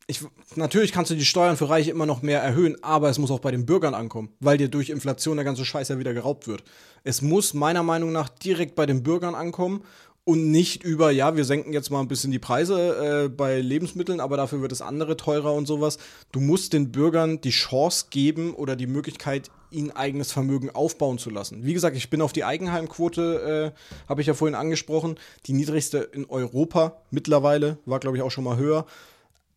Ich, 0.06 0.20
natürlich 0.56 0.92
kannst 0.92 1.10
du 1.10 1.14
die 1.14 1.24
Steuern 1.24 1.56
für 1.56 1.68
Reiche 1.68 1.90
immer 1.90 2.06
noch 2.06 2.22
mehr 2.22 2.42
erhöhen, 2.42 2.76
aber 2.82 3.08
es 3.08 3.18
muss 3.18 3.30
auch 3.30 3.38
bei 3.38 3.50
den 3.50 3.66
Bürgern 3.66 3.94
ankommen, 3.94 4.30
weil 4.40 4.58
dir 4.58 4.68
durch 4.68 4.90
Inflation 4.90 5.36
der 5.36 5.44
ganze 5.44 5.64
Scheiß 5.64 5.88
ja 5.88 5.98
wieder 5.98 6.12
geraubt 6.12 6.48
wird. 6.48 6.64
Es 7.04 7.22
muss 7.22 7.54
meiner 7.54 7.82
Meinung 7.82 8.12
nach 8.12 8.28
direkt 8.28 8.74
bei 8.74 8.86
den 8.86 9.02
Bürgern 9.02 9.34
ankommen 9.34 9.84
und 10.24 10.50
nicht 10.50 10.84
über, 10.84 11.10
ja, 11.10 11.36
wir 11.36 11.44
senken 11.44 11.72
jetzt 11.72 11.90
mal 11.90 12.00
ein 12.00 12.08
bisschen 12.08 12.30
die 12.30 12.38
Preise 12.38 13.24
äh, 13.24 13.28
bei 13.28 13.60
Lebensmitteln, 13.60 14.20
aber 14.20 14.36
dafür 14.36 14.60
wird 14.60 14.70
es 14.70 14.80
andere 14.80 15.16
teurer 15.16 15.52
und 15.52 15.66
sowas. 15.66 15.98
Du 16.30 16.40
musst 16.40 16.72
den 16.72 16.92
Bürgern 16.92 17.40
die 17.40 17.50
Chance 17.50 18.06
geben 18.10 18.54
oder 18.54 18.76
die 18.76 18.86
Möglichkeit, 18.86 19.50
ihnen 19.70 19.90
eigenes 19.90 20.30
Vermögen 20.30 20.70
aufbauen 20.70 21.18
zu 21.18 21.30
lassen. 21.30 21.64
Wie 21.64 21.74
gesagt, 21.74 21.96
ich 21.96 22.10
bin 22.10 22.22
auf 22.22 22.32
die 22.32 22.44
Eigenheimquote, 22.44 23.72
äh, 23.74 24.08
habe 24.08 24.20
ich 24.20 24.26
ja 24.26 24.34
vorhin 24.34 24.54
angesprochen, 24.54 25.16
die 25.46 25.54
niedrigste 25.54 25.98
in 25.98 26.26
Europa 26.26 27.02
mittlerweile, 27.10 27.78
war 27.84 27.98
glaube 27.98 28.16
ich 28.16 28.22
auch 28.22 28.30
schon 28.30 28.44
mal 28.44 28.58
höher. 28.58 28.86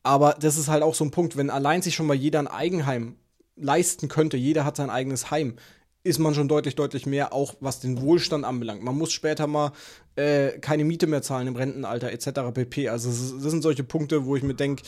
Aber 0.05 0.35
das 0.39 0.55
ist 0.55 0.67
halt 0.67 0.83
auch 0.83 0.93
so 0.93 1.03
ein 1.03 1.09
Punkt, 1.09 1.35
wenn 1.35 1.49
allein 1.49 1.81
sich 1.81 1.95
schon 1.95 2.05
mal 2.05 2.13
jeder 2.13 2.37
ein 2.37 2.47
Eigenheim 2.47 3.15
leisten 3.55 4.07
könnte, 4.07 4.37
jeder 4.37 4.63
hat 4.63 4.75
sein 4.75 4.91
eigenes 4.91 5.31
Heim, 5.31 5.55
ist 6.03 6.19
man 6.19 6.35
schon 6.35 6.47
deutlich, 6.47 6.75
deutlich 6.75 7.07
mehr, 7.07 7.33
auch 7.33 7.55
was 7.59 7.79
den 7.79 7.99
Wohlstand 7.99 8.45
anbelangt. 8.45 8.83
Man 8.83 8.95
muss 8.95 9.11
später 9.11 9.47
mal 9.47 9.71
äh, 10.15 10.59
keine 10.59 10.85
Miete 10.85 11.07
mehr 11.07 11.23
zahlen 11.23 11.47
im 11.47 11.55
Rentenalter 11.55 12.11
etc. 12.11 12.53
pp. 12.53 12.89
Also 12.89 13.09
das 13.09 13.51
sind 13.51 13.63
solche 13.63 13.83
Punkte, 13.83 14.25
wo 14.25 14.35
ich 14.35 14.43
mir 14.43 14.53
denke, 14.53 14.83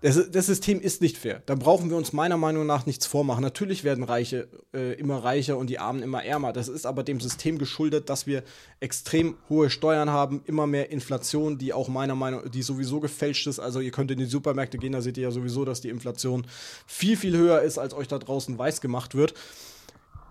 das, 0.00 0.30
das, 0.30 0.46
System 0.46 0.80
ist 0.80 1.02
nicht 1.02 1.18
fair. 1.18 1.42
Da 1.46 1.56
brauchen 1.56 1.90
wir 1.90 1.96
uns 1.96 2.12
meiner 2.12 2.36
Meinung 2.36 2.66
nach 2.66 2.86
nichts 2.86 3.04
vormachen. 3.06 3.42
Natürlich 3.42 3.82
werden 3.82 4.04
Reiche 4.04 4.48
äh, 4.72 4.94
immer 4.94 5.24
reicher 5.24 5.58
und 5.58 5.68
die 5.68 5.80
Armen 5.80 6.02
immer 6.02 6.24
ärmer. 6.24 6.52
Das 6.52 6.68
ist 6.68 6.86
aber 6.86 7.02
dem 7.02 7.18
System 7.18 7.58
geschuldet, 7.58 8.08
dass 8.08 8.26
wir 8.26 8.44
extrem 8.78 9.36
hohe 9.48 9.70
Steuern 9.70 10.10
haben, 10.10 10.42
immer 10.44 10.68
mehr 10.68 10.90
Inflation, 10.90 11.58
die 11.58 11.72
auch 11.72 11.88
meiner 11.88 12.14
Meinung 12.14 12.44
nach, 12.44 12.50
die 12.50 12.62
sowieso 12.62 13.00
gefälscht 13.00 13.48
ist. 13.48 13.58
Also 13.58 13.80
ihr 13.80 13.90
könnt 13.90 14.12
in 14.12 14.18
die 14.18 14.26
Supermärkte 14.26 14.78
gehen, 14.78 14.92
da 14.92 15.00
seht 15.00 15.16
ihr 15.16 15.24
ja 15.24 15.30
sowieso, 15.32 15.64
dass 15.64 15.80
die 15.80 15.88
Inflation 15.88 16.46
viel, 16.86 17.16
viel 17.16 17.36
höher 17.36 17.62
ist, 17.62 17.78
als 17.78 17.92
euch 17.92 18.06
da 18.06 18.18
draußen 18.18 18.56
weiß 18.56 18.80
gemacht 18.80 19.16
wird. 19.16 19.34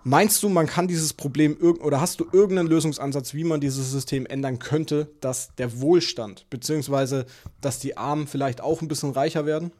Meinst 0.09 0.41
du, 0.41 0.47
man 0.47 0.67
kann 0.67 0.87
dieses 0.87 1.13
Problem 1.13 1.57
oder 1.81 1.99
hast 1.99 2.21
du 2.21 2.27
irgendeinen 2.31 2.69
Lösungsansatz, 2.69 3.33
wie 3.33 3.43
man 3.43 3.59
dieses 3.59 3.91
System 3.91 4.25
ändern 4.25 4.57
könnte, 4.57 5.09
dass 5.19 5.53
der 5.55 5.81
Wohlstand, 5.81 6.49
beziehungsweise 6.49 7.25
dass 7.59 7.79
die 7.79 7.97
Armen 7.97 8.25
vielleicht 8.25 8.61
auch 8.61 8.81
ein 8.81 8.87
bisschen 8.87 9.11
reicher 9.11 9.45
werden? 9.45 9.73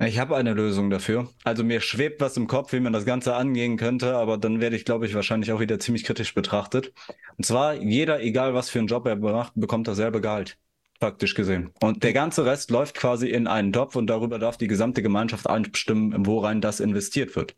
Ich 0.00 0.18
habe 0.18 0.36
eine 0.36 0.52
Lösung 0.52 0.90
dafür. 0.90 1.28
Also 1.44 1.62
mir 1.62 1.80
schwebt 1.80 2.20
was 2.20 2.36
im 2.36 2.48
Kopf, 2.48 2.72
wie 2.72 2.80
man 2.80 2.92
das 2.92 3.04
Ganze 3.04 3.36
angehen 3.36 3.76
könnte, 3.76 4.16
aber 4.16 4.36
dann 4.36 4.60
werde 4.60 4.74
ich, 4.74 4.84
glaube 4.84 5.06
ich, 5.06 5.14
wahrscheinlich 5.14 5.52
auch 5.52 5.60
wieder 5.60 5.78
ziemlich 5.78 6.02
kritisch 6.02 6.34
betrachtet. 6.34 6.92
Und 7.38 7.46
zwar, 7.46 7.74
jeder, 7.74 8.20
egal 8.20 8.52
was 8.52 8.68
für 8.68 8.80
einen 8.80 8.88
Job 8.88 9.06
er 9.06 9.14
macht, 9.14 9.52
bekommt 9.54 9.86
dasselbe 9.86 10.20
Gehalt 10.20 10.58
praktisch 11.00 11.34
gesehen. 11.34 11.70
Und 11.80 12.04
der 12.04 12.12
ganze 12.12 12.44
Rest 12.44 12.70
läuft 12.70 12.94
quasi 12.94 13.28
in 13.28 13.46
einen 13.46 13.72
Topf 13.72 13.96
und 13.96 14.06
darüber 14.06 14.38
darf 14.38 14.56
die 14.56 14.68
gesamte 14.68 15.02
Gemeinschaft 15.02 15.46
bestimmen, 15.72 16.26
worein 16.26 16.60
das 16.60 16.78
investiert 16.78 17.34
wird. 17.34 17.56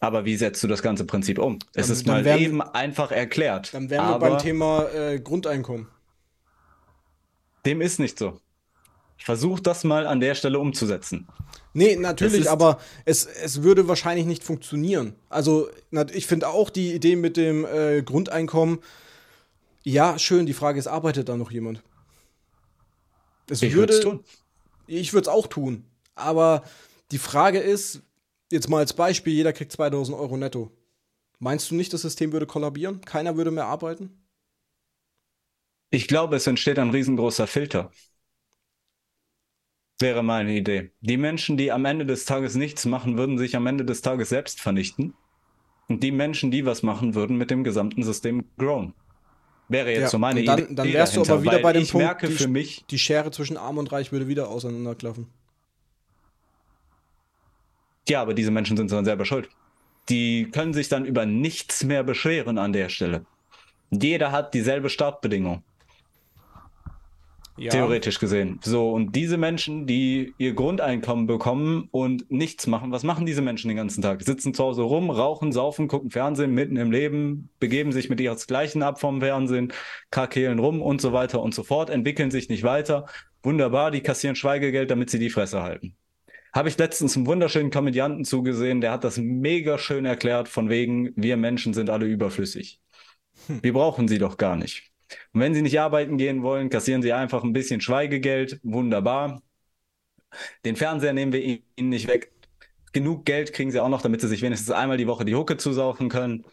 Aber 0.00 0.24
wie 0.24 0.36
setzt 0.36 0.62
du 0.62 0.68
das 0.68 0.82
ganze 0.82 1.04
Prinzip 1.04 1.38
um? 1.38 1.58
Es 1.74 1.86
dann, 1.86 1.96
ist 1.96 2.06
mal 2.06 2.24
werden, 2.24 2.42
eben 2.42 2.62
einfach 2.62 3.12
erklärt. 3.12 3.72
Dann 3.72 3.88
wären 3.88 4.08
wir 4.08 4.18
beim 4.18 4.38
Thema 4.38 4.88
äh, 4.92 5.20
Grundeinkommen. 5.20 5.86
Dem 7.64 7.80
ist 7.80 7.98
nicht 7.98 8.18
so. 8.18 8.40
Ich 9.18 9.24
versuche 9.24 9.62
das 9.62 9.84
mal 9.84 10.06
an 10.06 10.20
der 10.20 10.34
Stelle 10.34 10.58
umzusetzen. 10.58 11.26
Nee, 11.72 11.96
natürlich, 11.96 12.50
aber 12.50 12.78
es, 13.04 13.24
es 13.26 13.62
würde 13.62 13.88
wahrscheinlich 13.88 14.26
nicht 14.26 14.44
funktionieren. 14.44 15.14
Also, 15.28 15.68
ich 16.12 16.26
finde 16.26 16.48
auch 16.48 16.70
die 16.70 16.94
Idee 16.94 17.16
mit 17.16 17.36
dem 17.36 17.64
äh, 17.64 18.02
Grundeinkommen, 18.02 18.78
ja, 19.82 20.18
schön, 20.18 20.46
die 20.46 20.52
Frage 20.52 20.78
ist, 20.78 20.86
arbeitet 20.86 21.28
da 21.28 21.36
noch 21.36 21.50
jemand? 21.50 21.82
Es 23.48 23.62
ich 23.62 23.74
würde 23.74 24.00
tun. 24.00 24.24
Ich 24.86 25.12
würde 25.12 25.22
es 25.22 25.28
auch 25.28 25.46
tun. 25.46 25.84
Aber 26.14 26.62
die 27.10 27.18
Frage 27.18 27.58
ist, 27.58 28.02
jetzt 28.50 28.68
mal 28.68 28.78
als 28.78 28.92
Beispiel, 28.92 29.32
jeder 29.32 29.52
kriegt 29.52 29.72
2000 29.72 30.16
Euro 30.16 30.36
netto. 30.36 30.70
Meinst 31.38 31.70
du 31.70 31.74
nicht, 31.74 31.92
das 31.92 32.02
System 32.02 32.32
würde 32.32 32.46
kollabieren? 32.46 33.00
Keiner 33.02 33.36
würde 33.36 33.50
mehr 33.50 33.66
arbeiten? 33.66 34.26
Ich 35.90 36.08
glaube, 36.08 36.36
es 36.36 36.46
entsteht 36.46 36.78
ein 36.78 36.90
riesengroßer 36.90 37.46
Filter. 37.46 37.90
Wäre 39.98 40.22
meine 40.22 40.54
Idee. 40.54 40.90
Die 41.00 41.16
Menschen, 41.16 41.56
die 41.56 41.72
am 41.72 41.84
Ende 41.84 42.04
des 42.04 42.24
Tages 42.24 42.54
nichts 42.54 42.84
machen, 42.84 43.16
würden 43.16 43.38
sich 43.38 43.56
am 43.56 43.66
Ende 43.66 43.84
des 43.84 44.02
Tages 44.02 44.28
selbst 44.28 44.60
vernichten. 44.60 45.14
Und 45.88 46.02
die 46.02 46.12
Menschen, 46.12 46.50
die 46.50 46.66
was 46.66 46.82
machen, 46.82 47.14
würden 47.14 47.36
mit 47.36 47.50
dem 47.50 47.64
gesamten 47.64 48.02
System 48.02 48.44
grown. 48.58 48.94
Wäre 49.68 49.90
jetzt 49.90 50.00
ja, 50.00 50.08
so 50.08 50.18
meine 50.18 50.44
dann, 50.44 50.58
Idee. 50.58 50.74
Dann 50.74 50.92
wärst 50.92 51.14
dahinter, 51.14 51.28
du 51.28 51.34
aber 51.34 51.42
wieder 51.42 51.58
bei 51.62 51.72
dem 51.72 51.82
ich 51.82 51.90
Punkt, 51.90 52.06
merke 52.06 52.28
die, 52.28 52.34
für 52.34 52.48
mich, 52.48 52.84
die 52.88 52.98
Schere 52.98 53.30
zwischen 53.30 53.56
Arm 53.56 53.78
und 53.78 53.90
Reich 53.90 54.12
würde 54.12 54.28
wieder 54.28 54.48
auseinanderklaffen. 54.48 55.26
Ja, 58.08 58.22
aber 58.22 58.34
diese 58.34 58.52
Menschen 58.52 58.76
sind 58.76 58.92
dann 58.92 59.04
selber 59.04 59.24
schuld. 59.24 59.48
Die 60.08 60.48
können 60.52 60.72
sich 60.72 60.88
dann 60.88 61.04
über 61.04 61.26
nichts 61.26 61.82
mehr 61.82 62.04
beschweren 62.04 62.58
an 62.58 62.72
der 62.72 62.88
Stelle. 62.88 63.26
Jeder 63.90 64.30
hat 64.30 64.54
dieselbe 64.54 64.88
Startbedingung. 64.88 65.64
Ja. 67.58 67.70
Theoretisch 67.70 68.18
gesehen. 68.18 68.60
So, 68.62 68.90
und 68.90 69.16
diese 69.16 69.38
Menschen, 69.38 69.86
die 69.86 70.34
ihr 70.36 70.52
Grundeinkommen 70.52 71.26
bekommen 71.26 71.88
und 71.90 72.30
nichts 72.30 72.66
machen, 72.66 72.92
was 72.92 73.02
machen 73.02 73.24
diese 73.24 73.40
Menschen 73.40 73.68
den 73.68 73.78
ganzen 73.78 74.02
Tag? 74.02 74.22
Sitzen 74.22 74.52
zu 74.52 74.62
Hause 74.62 74.82
rum, 74.82 75.10
rauchen, 75.10 75.52
saufen, 75.52 75.88
gucken 75.88 76.10
Fernsehen, 76.10 76.52
mitten 76.52 76.76
im 76.76 76.90
Leben, 76.90 77.48
begeben 77.58 77.92
sich 77.92 78.10
mit 78.10 78.20
ihresgleichen 78.20 78.82
ab 78.82 79.00
vom 79.00 79.20
Fernsehen, 79.20 79.72
kakehlen 80.10 80.58
rum 80.58 80.82
und 80.82 81.00
so 81.00 81.14
weiter 81.14 81.40
und 81.40 81.54
so 81.54 81.62
fort, 81.62 81.88
entwickeln 81.88 82.30
sich 82.30 82.50
nicht 82.50 82.62
weiter. 82.62 83.06
Wunderbar, 83.42 83.90
die 83.90 84.02
kassieren 84.02 84.36
Schweigegeld, 84.36 84.90
damit 84.90 85.08
sie 85.08 85.18
die 85.18 85.30
Fresse 85.30 85.62
halten. 85.62 85.96
Habe 86.52 86.68
ich 86.68 86.76
letztens 86.76 87.16
einen 87.16 87.26
wunderschönen 87.26 87.70
Komödianten 87.70 88.24
zugesehen, 88.24 88.80
der 88.82 88.92
hat 88.92 89.04
das 89.04 89.16
mega 89.16 89.78
schön 89.78 90.04
erklärt, 90.04 90.48
von 90.48 90.68
wegen, 90.68 91.12
wir 91.16 91.36
Menschen 91.38 91.72
sind 91.72 91.88
alle 91.88 92.06
überflüssig. 92.06 92.80
Hm. 93.46 93.58
Wir 93.62 93.74
brauchen 93.74 94.08
sie 94.08 94.18
doch 94.18 94.38
gar 94.38 94.56
nicht. 94.56 94.90
Und 95.32 95.40
wenn 95.40 95.54
Sie 95.54 95.62
nicht 95.62 95.80
arbeiten 95.80 96.18
gehen 96.18 96.42
wollen, 96.42 96.70
kassieren 96.70 97.02
Sie 97.02 97.12
einfach 97.12 97.44
ein 97.44 97.52
bisschen 97.52 97.80
Schweigegeld. 97.80 98.60
Wunderbar. 98.62 99.40
Den 100.64 100.76
Fernseher 100.76 101.12
nehmen 101.12 101.32
wir 101.32 101.42
Ihnen 101.42 101.88
nicht 101.88 102.08
weg. 102.08 102.32
Genug 102.92 103.24
Geld 103.24 103.52
kriegen 103.52 103.70
Sie 103.70 103.80
auch 103.80 103.88
noch, 103.88 104.02
damit 104.02 104.20
Sie 104.20 104.28
sich 104.28 104.42
wenigstens 104.42 104.70
einmal 104.70 104.96
die 104.96 105.06
Woche 105.06 105.24
die 105.24 105.34
Hucke 105.34 105.56
zusaufen 105.56 106.08
können. 106.08 106.44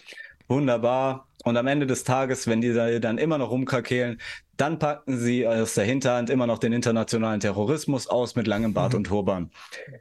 Wunderbar. 0.47 1.27
Und 1.45 1.57
am 1.57 1.67
Ende 1.67 1.87
des 1.87 2.03
Tages, 2.03 2.47
wenn 2.47 2.61
die 2.61 2.73
dann 2.99 3.17
immer 3.17 3.37
noch 3.37 3.49
rumkrakehlen, 3.49 4.21
dann 4.55 4.77
packen 4.77 5.17
sie 5.17 5.47
aus 5.47 5.73
der 5.73 5.85
Hinterhand 5.85 6.29
immer 6.29 6.45
noch 6.45 6.59
den 6.59 6.73
internationalen 6.73 7.39
Terrorismus 7.39 8.07
aus 8.07 8.35
mit 8.35 8.45
langem 8.45 8.73
Bart 8.73 8.93
mhm. 8.93 8.97
und 8.97 9.03
Turban. 9.05 9.51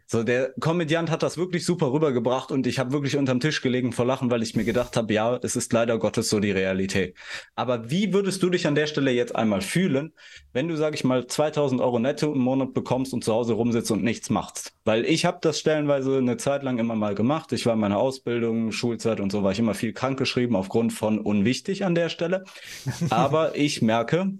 So, 0.07 0.23
der 0.23 0.53
Komödiant 0.61 1.11
hat 1.11 1.23
das 1.23 1.39
wirklich 1.39 1.65
super 1.65 1.93
rübergebracht 1.93 2.53
und 2.53 2.67
ich 2.67 2.79
habe 2.79 2.93
wirklich 2.93 3.17
unterm 3.17 3.41
Tisch 3.41 3.63
gelegen 3.63 3.93
vor 3.93 4.05
Lachen, 4.05 4.31
weil 4.31 4.43
ich 4.43 4.55
mir 4.55 4.65
gedacht 4.65 4.97
habe, 4.97 5.13
ja, 5.15 5.39
es 5.43 5.57
ist 5.57 5.73
leider 5.73 5.99
Gottes 5.99 6.29
so 6.29 6.39
die 6.39 6.51
Realität. 6.51 7.17
Aber 7.55 7.91
wie 7.91 8.13
würdest 8.13 8.43
du 8.43 8.51
dich 8.51 8.67
an 8.67 8.75
der 8.75 8.87
Stelle 8.87 9.11
jetzt 9.11 9.35
einmal 9.35 9.63
fühlen, 9.63 10.13
wenn 10.53 10.69
du, 10.69 10.77
sag 10.77 10.95
ich 10.95 11.05
mal, 11.05 11.27
2000 11.27 11.81
Euro 11.81 11.99
netto 11.99 12.33
im 12.33 12.41
Monat 12.41 12.75
bekommst 12.75 13.15
und 13.15 13.25
zu 13.25 13.33
Hause 13.33 13.55
rumsitzt 13.55 13.91
und 13.91 14.05
nichts 14.05 14.29
machst? 14.29 14.75
Weil 14.85 15.07
ich 15.07 15.25
habe 15.25 15.39
das 15.41 15.59
stellenweise 15.59 16.19
eine 16.19 16.37
Zeit 16.37 16.63
lang 16.63 16.79
immer 16.79 16.95
mal 16.95 17.15
gemacht. 17.15 17.53
Ich 17.53 17.65
war 17.65 17.73
in 17.73 17.81
meiner 17.81 17.99
Ausbildung, 17.99 18.71
Schulzeit 18.71 19.21
und 19.21 19.33
so 19.33 19.43
war 19.43 19.53
ich 19.53 19.59
immer 19.59 19.75
viel 19.75 19.95
krankgeschrieben 19.95 20.57
aufgrund 20.57 20.93
von 20.93 21.19
unwichtig 21.19 21.85
an 21.87 21.95
der 21.95 22.11
Stelle. 22.11 22.45
Aber 23.11 23.57
ich 23.57 23.81
merke, 23.81 24.33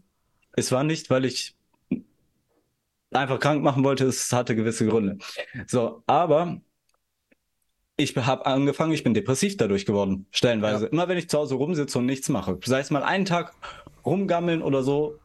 es 0.53 0.73
war 0.73 0.85
nicht, 0.85 1.11
weil 1.11 1.25
ich 1.25 1.55
einfach 3.11 3.41
krank 3.41 3.63
machen 3.63 3.85
wollte, 3.85 4.07
es 4.07 4.33
hatte 4.33 4.57
gewisse 4.57 4.87
Gründe. 4.87 5.19
So, 5.67 6.03
aber 6.07 6.61
ich 7.97 8.17
habe 8.17 8.47
angefangen, 8.47 8.93
ich 8.93 9.05
bin 9.05 9.15
depressiv 9.15 9.57
dadurch 9.57 9.87
geworden, 9.87 10.27
stellenweise. 10.31 10.87
Ja. 10.87 10.91
Immer 10.91 11.09
wenn 11.09 11.19
ich 11.19 11.29
zu 11.29 11.39
Hause 11.39 11.55
rumsitze 11.55 11.99
und 11.99 12.07
nichts 12.07 12.29
mache, 12.29 12.59
sei 12.65 12.81
es 12.81 12.91
mal 12.91 13.03
einen 13.03 13.25
Tag 13.25 13.55
rumgammeln 14.05 14.63
oder 14.63 14.83
so, 14.83 15.19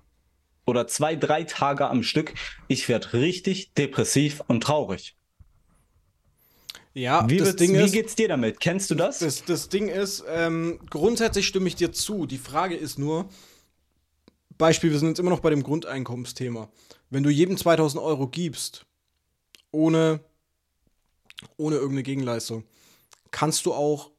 oder 0.65 0.85
zwei, 0.85 1.15
drei 1.15 1.43
Tage 1.43 1.87
am 1.87 2.03
Stück, 2.03 2.33
ich 2.67 2.89
werde 2.89 3.13
richtig 3.13 3.73
depressiv 3.73 4.43
und 4.47 4.61
traurig. 4.61 5.15
Ja, 6.93 7.29
wie, 7.29 7.37
das 7.37 7.55
Ding 7.55 7.73
wie 7.73 7.83
ist, 7.83 7.93
geht's 7.93 8.15
dir 8.15 8.27
damit? 8.27 8.59
Kennst 8.59 8.91
du 8.91 8.95
das? 8.95 9.19
Das, 9.19 9.45
das 9.45 9.69
Ding 9.69 9.87
ist, 9.87 10.25
ähm, 10.27 10.79
grundsätzlich 10.89 11.47
stimme 11.47 11.67
ich 11.67 11.75
dir 11.75 11.91
zu. 11.91 12.25
Die 12.25 12.39
Frage 12.39 12.75
ist 12.75 12.99
nur, 12.99 13.29
Beispiel, 14.58 14.91
wir 14.91 15.00
sind 15.00 15.10
jetzt 15.10 15.20
immer 15.20 15.30
noch 15.30 15.39
bei 15.39 15.50
dem 15.50 15.63
Grundeinkommensthema. 15.63 16.70
Wenn 17.10 17.24
du 17.24 17.30
jedem 17.30 17.58
2000 17.58 18.02
Euro 18.02 18.28
gibst, 18.28 18.86
ohne, 19.72 20.20
ohne 21.58 21.76
irgendeine 21.76 22.04
Gegenleistung, 22.04 22.63
kannst 23.32 23.65
du 23.65 23.74
auch, 23.74 24.12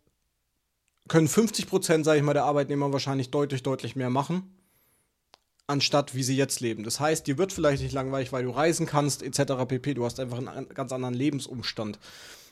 können 1.08 1.28
50 1.28 1.66
Prozent, 1.66 2.04
sage 2.04 2.18
ich 2.18 2.24
mal, 2.24 2.34
der 2.34 2.44
Arbeitnehmer 2.44 2.92
wahrscheinlich 2.92 3.30
deutlich, 3.30 3.62
deutlich 3.62 3.96
mehr 3.96 4.10
machen, 4.10 4.54
anstatt 5.66 6.14
wie 6.14 6.22
sie 6.22 6.36
jetzt 6.36 6.60
leben. 6.60 6.84
Das 6.84 7.00
heißt, 7.00 7.26
dir 7.26 7.38
wird 7.38 7.52
vielleicht 7.52 7.82
nicht 7.82 7.92
langweilig, 7.92 8.32
weil 8.32 8.44
du 8.44 8.50
reisen 8.50 8.86
kannst, 8.86 9.22
etc. 9.22 9.66
pp. 9.66 9.94
Du 9.94 10.04
hast 10.04 10.20
einfach 10.20 10.38
einen 10.38 10.68
ganz 10.70 10.92
anderen 10.92 11.14
Lebensumstand. 11.14 11.98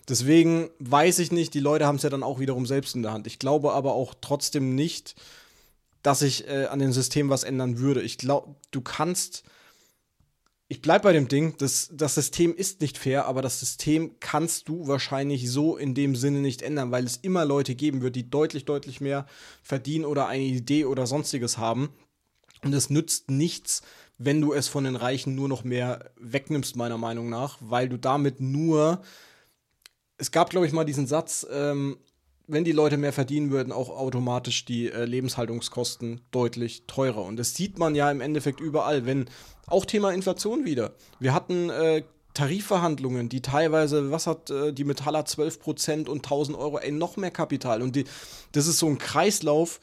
Deswegen 0.09 0.71
weiß 0.79 1.19
ich 1.19 1.33
nicht, 1.33 1.55
die 1.55 1.61
Leute 1.61 1.87
haben 1.87 1.97
es 1.97 2.03
ja 2.03 2.11
dann 2.11 2.23
auch 2.23 2.39
wiederum 2.39 2.67
selbst 2.67 2.95
in 2.95 3.03
der 3.03 3.13
Hand. 3.13 3.27
Ich 3.27 3.39
glaube 3.39 3.73
aber 3.73 3.95
auch 3.95 4.15
trotzdem 4.21 4.75
nicht, 4.75 5.17
dass 6.07 6.23
ich 6.23 6.47
äh, 6.47 6.67
an 6.67 6.79
dem 6.79 6.93
System 6.93 7.31
was 7.31 7.43
ändern 7.43 7.79
würde. 7.79 8.01
Ich 8.01 8.17
glaube, 8.17 8.55
du 8.71 8.81
kannst. 8.81 9.43
Ich 10.69 10.81
bleib 10.81 11.03
bei 11.03 11.13
dem 11.13 11.27
Ding, 11.27 11.57
das, 11.59 11.91
das 11.93 12.15
System 12.15 12.55
ist 12.55 12.81
nicht 12.81 12.97
fair, 12.97 13.27
aber 13.27 13.43
das 13.43 13.61
System 13.61 14.17
kannst 14.19 14.69
du 14.69 14.87
wahrscheinlich 14.87 15.51
so 15.51 15.77
in 15.77 15.95
dem 15.95 16.17
Sinne 16.17 16.41
nicht 16.41 16.63
ändern, 16.63 16.91
weil 16.91 17.05
es 17.05 17.17
immer 17.17 17.45
Leute 17.45 17.75
geben 17.75 18.03
wird, 18.03 18.17
die 18.17 18.31
deutlich, 18.31 18.65
deutlich 18.65 19.01
mehr 19.01 19.27
verdienen 19.63 20.05
oder 20.05 20.27
eine 20.27 20.43
Idee 20.43 20.85
oder 20.85 21.07
sonstiges 21.07 21.59
haben. 21.59 21.91
Und 22.63 22.73
es 22.73 22.91
nützt 22.91 23.31
nichts, 23.31 23.83
wenn 24.19 24.41
du 24.41 24.53
es 24.53 24.67
von 24.67 24.85
den 24.85 24.97
Reichen 24.97 25.35
nur 25.35 25.49
noch 25.49 25.63
mehr 25.63 26.11
wegnimmst, 26.21 26.75
meiner 26.75 26.99
Meinung 26.99 27.29
nach, 27.29 27.59
weil 27.61 27.89
du 27.89 27.97
damit 27.97 28.41
nur. 28.41 29.03
Es 30.19 30.31
gab, 30.31 30.51
glaube 30.51 30.67
ich, 30.67 30.73
mal 30.73 30.85
diesen 30.85 31.07
Satz, 31.07 31.47
ähm, 31.51 31.99
wenn 32.47 32.65
die 32.65 32.73
Leute 32.73 32.97
mehr 32.97 33.13
verdienen 33.13 33.51
würden, 33.51 33.73
auch 33.73 33.91
automatisch 33.91 34.65
die 34.65 34.91
äh, 34.91 35.05
Lebenshaltungskosten 35.05 36.21
deutlich 36.31 36.85
teurer. 36.87 37.25
Und 37.25 37.37
das 37.37 37.55
sieht 37.55 37.79
man 37.79 37.95
ja 37.95 38.11
im 38.11 38.21
Endeffekt 38.21 38.61
überall. 38.61 39.07
Wenn 39.07 39.27
auch 39.67 39.85
Thema 39.85 40.13
Inflation 40.13 40.65
wieder. 40.65 40.95
Wir 41.19 41.35
hatten 41.35 41.71
äh, 41.71 42.05
Tarifverhandlungen, 42.35 43.29
die 43.29 43.43
teilweise, 43.43 44.11
was 44.11 44.27
hat 44.27 44.51
äh, 44.51 44.73
die 44.73 44.85
Metaller 44.85 45.23
12% 45.23 46.09
und 46.09 46.19
1000 46.19 46.57
Euro, 46.57 46.79
ey, 46.79 46.93
noch 46.93 47.17
mehr 47.17 47.31
Kapital. 47.31 47.83
Und 47.83 47.97
die, 47.97 48.05
das 48.53 48.67
ist 48.67 48.79
so 48.79 48.87
ein 48.87 48.99
Kreislauf, 48.99 49.81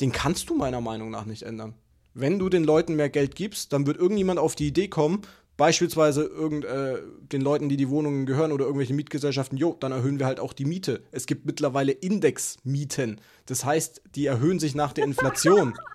den 0.00 0.12
kannst 0.12 0.50
du 0.50 0.56
meiner 0.56 0.80
Meinung 0.80 1.10
nach 1.10 1.24
nicht 1.24 1.42
ändern. 1.42 1.74
Wenn 2.14 2.38
du 2.38 2.48
den 2.48 2.64
Leuten 2.64 2.96
mehr 2.96 3.10
Geld 3.10 3.36
gibst, 3.36 3.72
dann 3.72 3.86
wird 3.86 3.96
irgendjemand 3.96 4.40
auf 4.40 4.56
die 4.56 4.66
Idee 4.66 4.88
kommen, 4.88 5.22
beispielsweise 5.58 6.22
irgend, 6.22 6.64
äh, 6.64 7.02
den 7.20 7.42
Leuten, 7.42 7.68
die 7.68 7.76
die 7.76 7.90
Wohnungen 7.90 8.24
gehören 8.24 8.52
oder 8.52 8.64
irgendwelche 8.64 8.94
Mietgesellschaften, 8.94 9.58
jo, 9.58 9.76
dann 9.78 9.92
erhöhen 9.92 10.18
wir 10.18 10.24
halt 10.24 10.40
auch 10.40 10.54
die 10.54 10.64
Miete. 10.64 11.02
Es 11.10 11.26
gibt 11.26 11.44
mittlerweile 11.44 11.92
Indexmieten. 11.92 13.20
Das 13.44 13.66
heißt, 13.66 14.00
die 14.14 14.24
erhöhen 14.24 14.60
sich 14.60 14.74
nach 14.74 14.94
der 14.94 15.04
Inflation. 15.04 15.74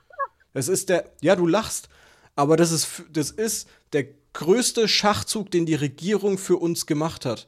Das 0.55 0.67
ist 0.67 0.89
der, 0.89 1.09
ja, 1.19 1.35
du 1.35 1.47
lachst, 1.47 1.89
aber 2.35 2.57
das 2.57 2.71
ist, 2.71 3.05
das 3.11 3.31
ist 3.31 3.67
der 3.91 4.05
größte 4.33 4.87
Schachzug, 4.87 5.49
den 5.49 5.65
die 5.65 5.73
Regierung 5.73 6.37
für 6.37 6.57
uns 6.57 6.85
gemacht 6.85 7.25
hat. 7.25 7.47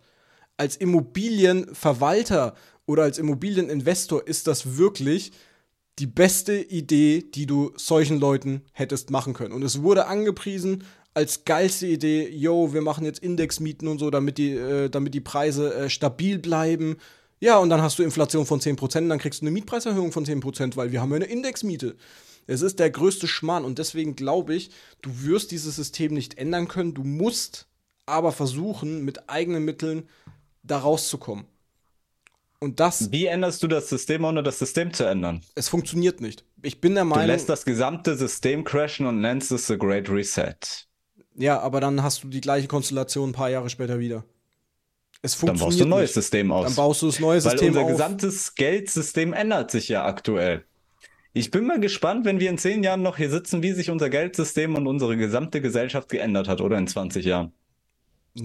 Als 0.57 0.75
Immobilienverwalter 0.75 2.55
oder 2.87 3.03
als 3.03 3.19
Immobilieninvestor 3.19 4.25
ist 4.27 4.47
das 4.47 4.77
wirklich 4.77 5.33
die 5.99 6.07
beste 6.07 6.59
Idee, 6.59 7.21
die 7.21 7.45
du 7.45 7.73
solchen 7.75 8.19
Leuten 8.19 8.63
hättest 8.71 9.11
machen 9.11 9.35
können. 9.35 9.53
Und 9.53 9.61
es 9.61 9.83
wurde 9.83 10.07
angepriesen 10.07 10.83
als 11.15 11.45
geilste 11.45 11.87
Idee, 11.87 12.29
yo, 12.29 12.73
wir 12.73 12.81
machen 12.81 13.05
jetzt 13.05 13.19
Indexmieten 13.19 13.87
und 13.87 13.99
so, 13.99 14.11
damit 14.11 14.37
die, 14.37 14.51
äh, 14.51 14.89
damit 14.89 15.13
die 15.13 15.21
Preise 15.21 15.73
äh, 15.73 15.89
stabil 15.89 16.37
bleiben. 16.37 16.97
Ja, 17.39 17.57
und 17.57 17.69
dann 17.69 17.81
hast 17.81 17.97
du 17.97 18.03
Inflation 18.03 18.45
von 18.45 18.59
10%, 18.59 18.99
und 18.99 19.09
dann 19.09 19.19
kriegst 19.19 19.41
du 19.41 19.45
eine 19.45 19.51
Mietpreiserhöhung 19.51 20.11
von 20.11 20.25
10%, 20.25 20.75
weil 20.75 20.91
wir 20.91 21.01
haben 21.01 21.09
ja 21.11 21.15
eine 21.15 21.25
Indexmiete. 21.25 21.95
Es 22.47 22.61
ist 22.61 22.79
der 22.79 22.91
größte 22.91 23.27
Schmarrn 23.27 23.65
und 23.65 23.79
deswegen 23.79 24.15
glaube 24.15 24.55
ich, 24.55 24.69
du 25.01 25.23
wirst 25.23 25.51
dieses 25.51 25.77
System 25.77 26.13
nicht 26.13 26.37
ändern 26.37 26.67
können. 26.67 26.93
Du 26.93 27.03
musst 27.03 27.67
aber 28.05 28.31
versuchen, 28.31 29.03
mit 29.03 29.29
eigenen 29.29 29.63
Mitteln 29.63 30.07
da 30.63 30.79
rauszukommen. 30.79 31.45
Und 32.59 32.79
das. 32.79 33.11
Wie 33.11 33.25
änderst 33.25 33.63
du 33.63 33.67
das 33.67 33.89
System, 33.89 34.25
ohne 34.25 34.43
das 34.43 34.59
System 34.59 34.93
zu 34.93 35.05
ändern? 35.05 35.41
Es 35.55 35.69
funktioniert 35.69 36.21
nicht. 36.21 36.45
Ich 36.61 36.81
bin 36.81 36.95
der 36.95 37.05
Meinung. 37.05 37.25
Du 37.25 37.31
lässt 37.31 37.49
das 37.49 37.65
gesamte 37.65 38.15
System 38.15 38.63
crashen 38.63 39.05
und 39.05 39.21
nennst 39.21 39.51
es 39.51 39.67
The 39.67 39.77
Great 39.77 40.09
Reset. 40.09 40.55
Ja, 41.37 41.59
aber 41.59 41.81
dann 41.81 42.01
hast 42.01 42.23
du 42.23 42.27
die 42.27 42.41
gleiche 42.41 42.67
Konstellation 42.67 43.29
ein 43.29 43.33
paar 43.33 43.49
Jahre 43.49 43.69
später 43.69 43.99
wieder. 43.99 44.23
Es 45.21 45.33
funktioniert 45.35 45.61
dann 45.61 45.67
baust 45.67 45.79
du 45.79 45.83
ein 45.85 45.89
neues 45.89 46.09
nicht. 46.09 46.13
System 46.13 46.51
aus. 46.51 46.65
Dann 46.67 46.75
baust 46.75 47.01
du 47.01 47.07
das 47.07 47.19
neue 47.19 47.41
System 47.41 47.59
Weil 47.59 47.67
unser 47.67 47.81
auf. 47.81 47.91
gesamtes 47.91 48.55
Geldsystem 48.55 49.33
ändert 49.33 49.71
sich 49.71 49.89
ja 49.89 50.05
aktuell. 50.05 50.63
Ich 51.33 51.51
bin 51.51 51.65
mal 51.65 51.79
gespannt, 51.79 52.25
wenn 52.25 52.39
wir 52.39 52.49
in 52.49 52.57
zehn 52.57 52.83
Jahren 52.83 53.01
noch 53.01 53.17
hier 53.17 53.29
sitzen, 53.29 53.61
wie 53.61 53.73
sich 53.73 53.89
unser 53.89 54.09
Geldsystem 54.09 54.75
und 54.75 54.87
unsere 54.87 55.17
gesamte 55.17 55.61
Gesellschaft 55.61 56.09
geändert 56.09 56.47
hat 56.47 56.61
oder 56.61 56.77
in 56.77 56.87
20 56.87 57.25
Jahren. 57.25 57.51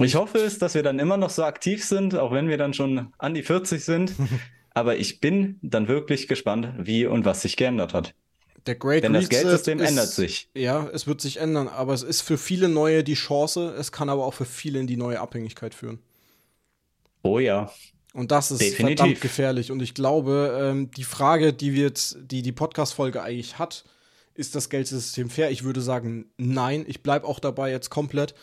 Ich 0.00 0.14
hoffe 0.14 0.38
es, 0.38 0.58
dass 0.58 0.74
wir 0.74 0.82
dann 0.82 0.98
immer 0.98 1.16
noch 1.16 1.30
so 1.30 1.44
aktiv 1.44 1.84
sind, 1.84 2.14
auch 2.16 2.32
wenn 2.32 2.48
wir 2.48 2.58
dann 2.58 2.74
schon 2.74 3.12
an 3.18 3.34
die 3.34 3.42
40 3.42 3.84
sind. 3.84 4.12
Aber 4.72 4.96
ich 4.96 5.20
bin 5.20 5.58
dann 5.62 5.88
wirklich 5.88 6.28
gespannt, 6.28 6.72
wie 6.78 7.06
und 7.06 7.24
was 7.24 7.42
sich 7.42 7.56
geändert 7.56 7.92
hat. 7.92 8.14
Der 8.66 8.74
Great 8.74 9.04
Denn 9.04 9.12
das 9.12 9.28
Geldsystem 9.28 9.80
ist, 9.80 9.88
ändert 9.88 10.08
sich. 10.08 10.48
Ja, 10.54 10.88
es 10.92 11.06
wird 11.06 11.20
sich 11.20 11.38
ändern, 11.38 11.68
aber 11.68 11.94
es 11.94 12.02
ist 12.02 12.20
für 12.20 12.36
viele 12.36 12.68
neue 12.68 13.02
die 13.02 13.14
Chance, 13.14 13.74
es 13.78 13.90
kann 13.90 14.08
aber 14.08 14.24
auch 14.24 14.34
für 14.34 14.44
viele 14.44 14.80
in 14.80 14.86
die 14.86 14.96
neue 14.96 15.20
Abhängigkeit 15.20 15.74
führen. 15.74 15.98
Oh 17.22 17.38
ja. 17.38 17.70
Und 18.12 18.32
das 18.32 18.50
ist 18.50 18.60
Definitiv. 18.60 18.98
verdammt 18.98 19.20
gefährlich. 19.20 19.70
Und 19.70 19.80
ich 19.80 19.94
glaube, 19.94 20.58
ähm, 20.60 20.90
die 20.90 21.04
Frage, 21.04 21.52
die 21.52 21.74
wir 21.74 21.84
jetzt, 21.84 22.18
die 22.22 22.42
die 22.42 22.52
Podcast-Folge 22.52 23.22
eigentlich 23.22 23.58
hat, 23.58 23.84
ist 24.34 24.54
das 24.54 24.68
Geldsystem 24.68 25.30
fair? 25.30 25.50
Ich 25.50 25.64
würde 25.64 25.80
sagen, 25.80 26.26
nein. 26.36 26.84
Ich 26.88 27.02
bleibe 27.02 27.26
auch 27.26 27.38
dabei 27.38 27.70
jetzt 27.70 27.90
komplett. 27.90 28.34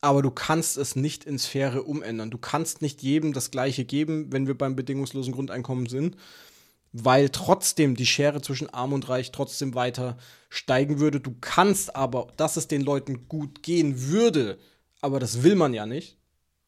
Aber 0.00 0.22
du 0.22 0.30
kannst 0.30 0.76
es 0.76 0.94
nicht 0.94 1.24
ins 1.24 1.46
Faire 1.46 1.88
umändern. 1.88 2.30
Du 2.30 2.38
kannst 2.38 2.80
nicht 2.80 3.02
jedem 3.02 3.32
das 3.32 3.50
Gleiche 3.50 3.84
geben, 3.84 4.32
wenn 4.32 4.46
wir 4.46 4.56
beim 4.56 4.76
bedingungslosen 4.76 5.32
Grundeinkommen 5.32 5.86
sind 5.86 6.16
weil 6.92 7.28
trotzdem 7.28 7.96
die 7.96 8.06
Schere 8.06 8.40
zwischen 8.40 8.72
Arm 8.72 8.92
und 8.92 9.08
Reich 9.08 9.30
trotzdem 9.32 9.74
weiter 9.74 10.16
steigen 10.48 11.00
würde. 11.00 11.20
Du 11.20 11.34
kannst 11.40 11.94
aber, 11.94 12.28
dass 12.36 12.56
es 12.56 12.68
den 12.68 12.82
Leuten 12.82 13.28
gut 13.28 13.62
gehen 13.62 14.08
würde, 14.08 14.58
aber 15.00 15.20
das 15.20 15.42
will 15.42 15.54
man 15.54 15.74
ja 15.74 15.86
nicht. 15.86 16.16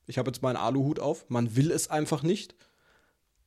Ich 0.07 0.19
habe 0.19 0.31
jetzt 0.31 0.43
meinen 0.43 0.57
Aluhut 0.57 1.01
auf. 1.01 1.25
Man 1.29 1.57
will 1.57 1.71
es 1.71 1.89
einfach 1.89 2.23
nicht, 2.23 2.55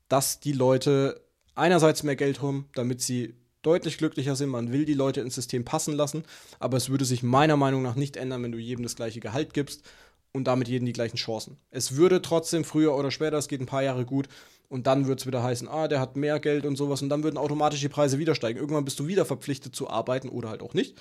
dass 0.07 0.39
die 0.39 0.53
Leute 0.53 1.21
einerseits 1.55 2.03
mehr 2.03 2.15
Geld 2.15 2.41
haben, 2.41 2.69
damit 2.73 3.01
sie 3.01 3.35
deutlich 3.61 3.97
glücklicher 3.97 4.35
sind. 4.35 4.49
Man 4.49 4.71
will 4.71 4.85
die 4.85 4.93
Leute 4.93 5.21
ins 5.21 5.35
System 5.35 5.65
passen 5.65 5.93
lassen, 5.93 6.23
aber 6.59 6.77
es 6.77 6.89
würde 6.89 7.05
sich 7.05 7.23
meiner 7.23 7.57
Meinung 7.57 7.81
nach 7.81 7.95
nicht 7.95 8.17
ändern, 8.17 8.43
wenn 8.43 8.51
du 8.51 8.57
jedem 8.57 8.83
das 8.83 8.95
gleiche 8.95 9.19
Gehalt 9.19 9.53
gibst 9.53 9.83
und 10.31 10.45
damit 10.45 10.67
jedem 10.67 10.85
die 10.85 10.93
gleichen 10.93 11.17
Chancen. 11.17 11.57
Es 11.69 11.95
würde 11.95 12.21
trotzdem 12.21 12.63
früher 12.65 12.95
oder 12.95 13.11
später, 13.11 13.37
es 13.37 13.47
geht 13.47 13.61
ein 13.61 13.67
paar 13.67 13.83
Jahre 13.83 14.05
gut, 14.05 14.27
und 14.73 14.87
dann 14.87 15.05
wird 15.05 15.19
es 15.19 15.27
wieder 15.27 15.43
heißen, 15.43 15.67
ah, 15.67 15.87
der 15.87 15.99
hat 15.99 16.15
mehr 16.15 16.39
Geld 16.39 16.65
und 16.65 16.75
sowas 16.75 17.03
und 17.03 17.09
dann 17.09 17.21
würden 17.21 17.37
automatisch 17.37 17.79
die 17.81 17.89
Preise 17.89 18.17
wieder 18.17 18.33
steigen. 18.33 18.57
Irgendwann 18.57 18.85
bist 18.85 18.99
du 18.99 19.05
wieder 19.05 19.23
verpflichtet 19.23 19.75
zu 19.75 19.87
arbeiten 19.87 20.29
oder 20.29 20.49
halt 20.49 20.63
auch 20.63 20.73
nicht. 20.73 20.99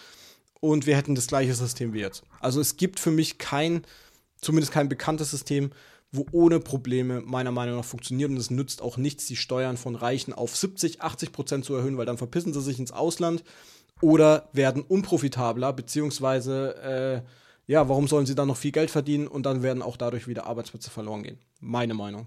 Und 0.61 0.87
wir 0.87 0.95
hätten 0.95 1.15
das 1.15 1.27
gleiche 1.27 1.55
System 1.55 1.95
wie 1.95 2.01
jetzt. 2.01 2.23
Also 2.39 2.61
es 2.61 2.77
gibt 2.77 3.01
für 3.01 3.11
mich 3.11 3.39
kein, 3.39 3.87
zumindest 4.43 4.75
kein 4.75 4.91
bekanntes 4.91 5.31
System, 5.31 5.71
wo 6.11 6.27
ohne 6.33 6.61
Probleme 6.61 7.23
meiner 7.23 7.51
Meinung 7.51 7.77
nach 7.77 7.85
funktioniert. 7.87 8.29
Und 8.29 8.37
es 8.37 8.51
nützt 8.51 8.83
auch 8.83 8.99
nichts, 8.99 9.25
die 9.25 9.37
Steuern 9.37 9.79
von 9.79 9.97
Reichen 9.97 10.35
auf 10.35 10.55
70, 10.55 11.01
80 11.01 11.33
Prozent 11.33 11.65
zu 11.65 11.75
erhöhen, 11.75 11.97
weil 11.97 12.05
dann 12.05 12.19
verpissen 12.19 12.53
sie 12.53 12.61
sich 12.61 12.79
ins 12.79 12.93
Ausland 12.93 13.43
oder 14.03 14.51
werden 14.53 14.83
unprofitabler, 14.83 15.73
beziehungsweise, 15.73 17.25
äh, 17.25 17.73
ja, 17.73 17.89
warum 17.89 18.07
sollen 18.07 18.27
sie 18.27 18.35
dann 18.35 18.49
noch 18.49 18.59
viel 18.59 18.73
Geld 18.73 18.91
verdienen 18.91 19.29
und 19.29 19.47
dann 19.47 19.63
werden 19.63 19.83
auch 19.83 19.97
dadurch 19.97 20.29
wieder 20.29 20.47
Arbeitsplätze 20.47 20.91
verloren 20.91 21.23
gehen. 21.23 21.39
Meine 21.59 21.95
Meinung. 21.95 22.27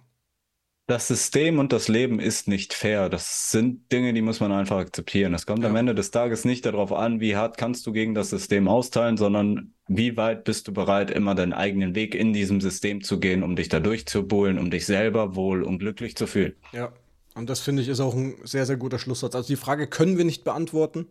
Das 0.88 1.08
System 1.08 1.58
und 1.58 1.74
das 1.74 1.88
Leben 1.88 2.20
ist 2.20 2.48
nicht 2.48 2.76
fair. 2.76 3.10
Das 3.10 3.50
sind 3.50 3.92
Dinge, 3.92 4.14
die 4.14 4.22
muss 4.22 4.40
man 4.40 4.52
einfach 4.52 4.78
akzeptieren. 4.78 5.34
Es 5.34 5.48
kommt 5.48 5.64
ja. 5.64 5.70
am 5.70 5.76
Ende 5.76 5.96
des 5.96 6.12
Tages 6.12 6.46
nicht 6.46 6.64
darauf 6.66 6.92
an, 6.92 7.20
wie 7.20 7.36
hart 7.36 7.58
kannst 7.58 7.88
du 7.88 7.92
gegen 7.92 8.14
das 8.14 8.30
System 8.30 8.68
austeilen, 8.68 9.18
sondern 9.18 9.74
wie 9.88 10.16
weit 10.16 10.44
bist 10.44 10.68
du 10.68 10.74
bereit, 10.74 11.10
immer 11.10 11.34
deinen 11.34 11.54
eigenen 11.54 11.96
Weg 11.96 12.14
in 12.14 12.34
diesem 12.34 12.62
System 12.62 13.02
zu 13.02 13.20
gehen, 13.20 13.42
um 13.42 13.56
dich 13.56 13.68
da 13.68 13.80
durchzubuhlen, 13.80 14.60
um 14.60 14.70
dich 14.70 14.86
selber 14.86 15.36
wohl 15.36 15.64
und 15.64 15.80
glücklich 15.80 16.16
zu 16.16 16.28
fühlen. 16.28 16.54
Ja, 16.72 16.94
und 17.34 17.50
das 17.50 17.62
finde 17.62 17.82
ich 17.82 17.88
ist 17.88 18.00
auch 18.00 18.14
ein 18.14 18.36
sehr, 18.44 18.68
sehr 18.68 18.78
guter 18.78 19.00
Schlusssatz. 19.00 19.34
Also 19.34 19.48
die 19.48 19.56
Frage 19.56 19.88
können 19.88 20.18
wir 20.18 20.26
nicht 20.26 20.44
beantworten. 20.44 21.08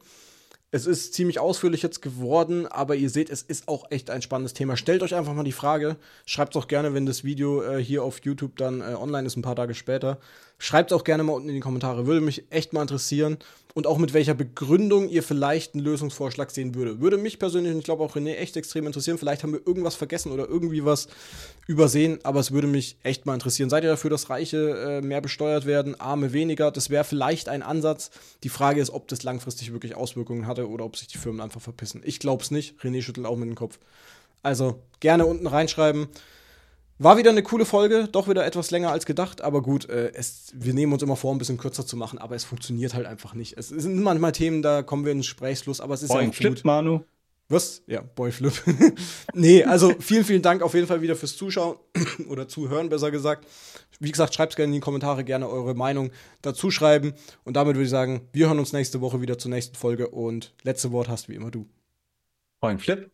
Es 0.74 0.86
ist 0.86 1.14
ziemlich 1.14 1.38
ausführlich 1.38 1.82
jetzt 1.82 2.02
geworden, 2.02 2.66
aber 2.66 2.96
ihr 2.96 3.08
seht, 3.08 3.30
es 3.30 3.42
ist 3.42 3.68
auch 3.68 3.92
echt 3.92 4.10
ein 4.10 4.22
spannendes 4.22 4.54
Thema. 4.54 4.76
Stellt 4.76 5.04
euch 5.04 5.14
einfach 5.14 5.32
mal 5.32 5.44
die 5.44 5.52
Frage, 5.52 5.94
schreibt 6.26 6.56
es 6.56 6.60
auch 6.60 6.66
gerne, 6.66 6.94
wenn 6.94 7.06
das 7.06 7.22
Video 7.22 7.62
äh, 7.62 7.80
hier 7.80 8.02
auf 8.02 8.18
YouTube 8.24 8.56
dann 8.56 8.80
äh, 8.80 8.96
online 8.96 9.24
ist, 9.24 9.36
ein 9.36 9.42
paar 9.42 9.54
Tage 9.54 9.74
später. 9.74 10.18
Schreibt 10.58 10.92
es 10.92 10.96
auch 10.96 11.04
gerne 11.04 11.22
mal 11.24 11.32
unten 11.32 11.48
in 11.48 11.54
die 11.54 11.60
Kommentare, 11.60 12.06
würde 12.06 12.20
mich 12.20 12.44
echt 12.50 12.72
mal 12.72 12.82
interessieren 12.82 13.38
und 13.74 13.88
auch 13.88 13.98
mit 13.98 14.14
welcher 14.14 14.34
Begründung 14.34 15.08
ihr 15.08 15.24
vielleicht 15.24 15.74
einen 15.74 15.82
Lösungsvorschlag 15.82 16.50
sehen 16.52 16.76
würde. 16.76 17.00
Würde 17.00 17.18
mich 17.18 17.40
persönlich 17.40 17.72
und 17.72 17.78
ich 17.80 17.84
glaube 17.84 18.04
auch 18.04 18.14
René 18.14 18.36
echt 18.36 18.56
extrem 18.56 18.86
interessieren. 18.86 19.18
Vielleicht 19.18 19.42
haben 19.42 19.52
wir 19.52 19.66
irgendwas 19.66 19.96
vergessen 19.96 20.30
oder 20.30 20.48
irgendwie 20.48 20.84
was 20.84 21.08
übersehen, 21.66 22.20
aber 22.22 22.38
es 22.38 22.52
würde 22.52 22.68
mich 22.68 22.96
echt 23.02 23.26
mal 23.26 23.34
interessieren. 23.34 23.68
Seid 23.70 23.82
ihr 23.82 23.90
dafür, 23.90 24.10
dass 24.10 24.30
Reiche 24.30 25.00
äh, 25.00 25.00
mehr 25.00 25.20
besteuert 25.20 25.66
werden, 25.66 26.00
Arme 26.00 26.32
weniger? 26.32 26.70
Das 26.70 26.88
wäre 26.88 27.02
vielleicht 27.02 27.48
ein 27.48 27.62
Ansatz. 27.62 28.12
Die 28.44 28.48
Frage 28.48 28.80
ist, 28.80 28.90
ob 28.90 29.08
das 29.08 29.24
langfristig 29.24 29.72
wirklich 29.72 29.96
Auswirkungen 29.96 30.46
hatte 30.46 30.68
oder 30.68 30.84
ob 30.84 30.96
sich 30.96 31.08
die 31.08 31.18
Firmen 31.18 31.40
einfach 31.40 31.60
verpissen. 31.60 32.00
Ich 32.04 32.20
glaube 32.20 32.44
es 32.44 32.52
nicht. 32.52 32.78
René 32.80 33.02
schüttelt 33.02 33.26
auch 33.26 33.36
mit 33.36 33.48
dem 33.48 33.56
Kopf. 33.56 33.80
Also 34.44 34.82
gerne 35.00 35.26
unten 35.26 35.48
reinschreiben. 35.48 36.06
War 37.04 37.18
wieder 37.18 37.28
eine 37.28 37.42
coole 37.42 37.66
Folge, 37.66 38.08
doch 38.10 38.28
wieder 38.28 38.46
etwas 38.46 38.70
länger 38.70 38.90
als 38.90 39.04
gedacht, 39.04 39.42
aber 39.42 39.60
gut, 39.60 39.90
äh, 39.90 40.12
es, 40.14 40.54
wir 40.54 40.72
nehmen 40.72 40.90
uns 40.94 41.02
immer 41.02 41.16
vor, 41.16 41.34
ein 41.34 41.38
bisschen 41.38 41.58
kürzer 41.58 41.86
zu 41.86 41.98
machen, 41.98 42.18
aber 42.18 42.34
es 42.34 42.44
funktioniert 42.44 42.94
halt 42.94 43.04
einfach 43.04 43.34
nicht. 43.34 43.58
Es 43.58 43.68
sind 43.68 44.02
manchmal 44.02 44.32
Themen, 44.32 44.62
da 44.62 44.82
kommen 44.82 45.04
wir 45.04 45.12
ins 45.12 45.26
Gesprächsfluss, 45.26 45.82
aber 45.82 45.92
es 45.92 46.02
ist 46.02 46.08
Boy, 46.08 46.22
ja 46.22 46.30
auch 46.30 46.34
Flip, 46.34 46.54
gut. 46.54 46.64
Manu. 46.64 47.00
Was? 47.50 47.82
Ja, 47.86 48.00
Boyflip. 48.00 48.54
nee, 49.34 49.62
also 49.64 49.92
vielen, 50.00 50.24
vielen 50.24 50.40
Dank 50.40 50.62
auf 50.62 50.72
jeden 50.72 50.86
Fall 50.86 51.02
wieder 51.02 51.14
fürs 51.14 51.36
Zuschauen 51.36 51.76
oder 52.30 52.48
Zuhören, 52.48 52.88
besser 52.88 53.10
gesagt. 53.10 53.46
Wie 54.00 54.10
gesagt, 54.10 54.34
schreibt 54.34 54.56
gerne 54.56 54.70
in 54.70 54.80
die 54.80 54.80
Kommentare 54.80 55.24
gerne 55.24 55.46
eure 55.46 55.74
Meinung 55.74 56.10
dazu 56.40 56.70
schreiben. 56.70 57.12
Und 57.44 57.54
damit 57.58 57.76
würde 57.76 57.84
ich 57.84 57.90
sagen, 57.90 58.22
wir 58.32 58.46
hören 58.46 58.58
uns 58.58 58.72
nächste 58.72 59.02
Woche 59.02 59.20
wieder 59.20 59.36
zur 59.36 59.50
nächsten 59.50 59.76
Folge 59.76 60.08
und 60.08 60.54
letzte 60.62 60.90
Wort 60.90 61.08
hast 61.10 61.28
wie 61.28 61.34
immer 61.34 61.50
du. 61.50 61.66
Point 62.62 62.80
Flip. 62.80 63.10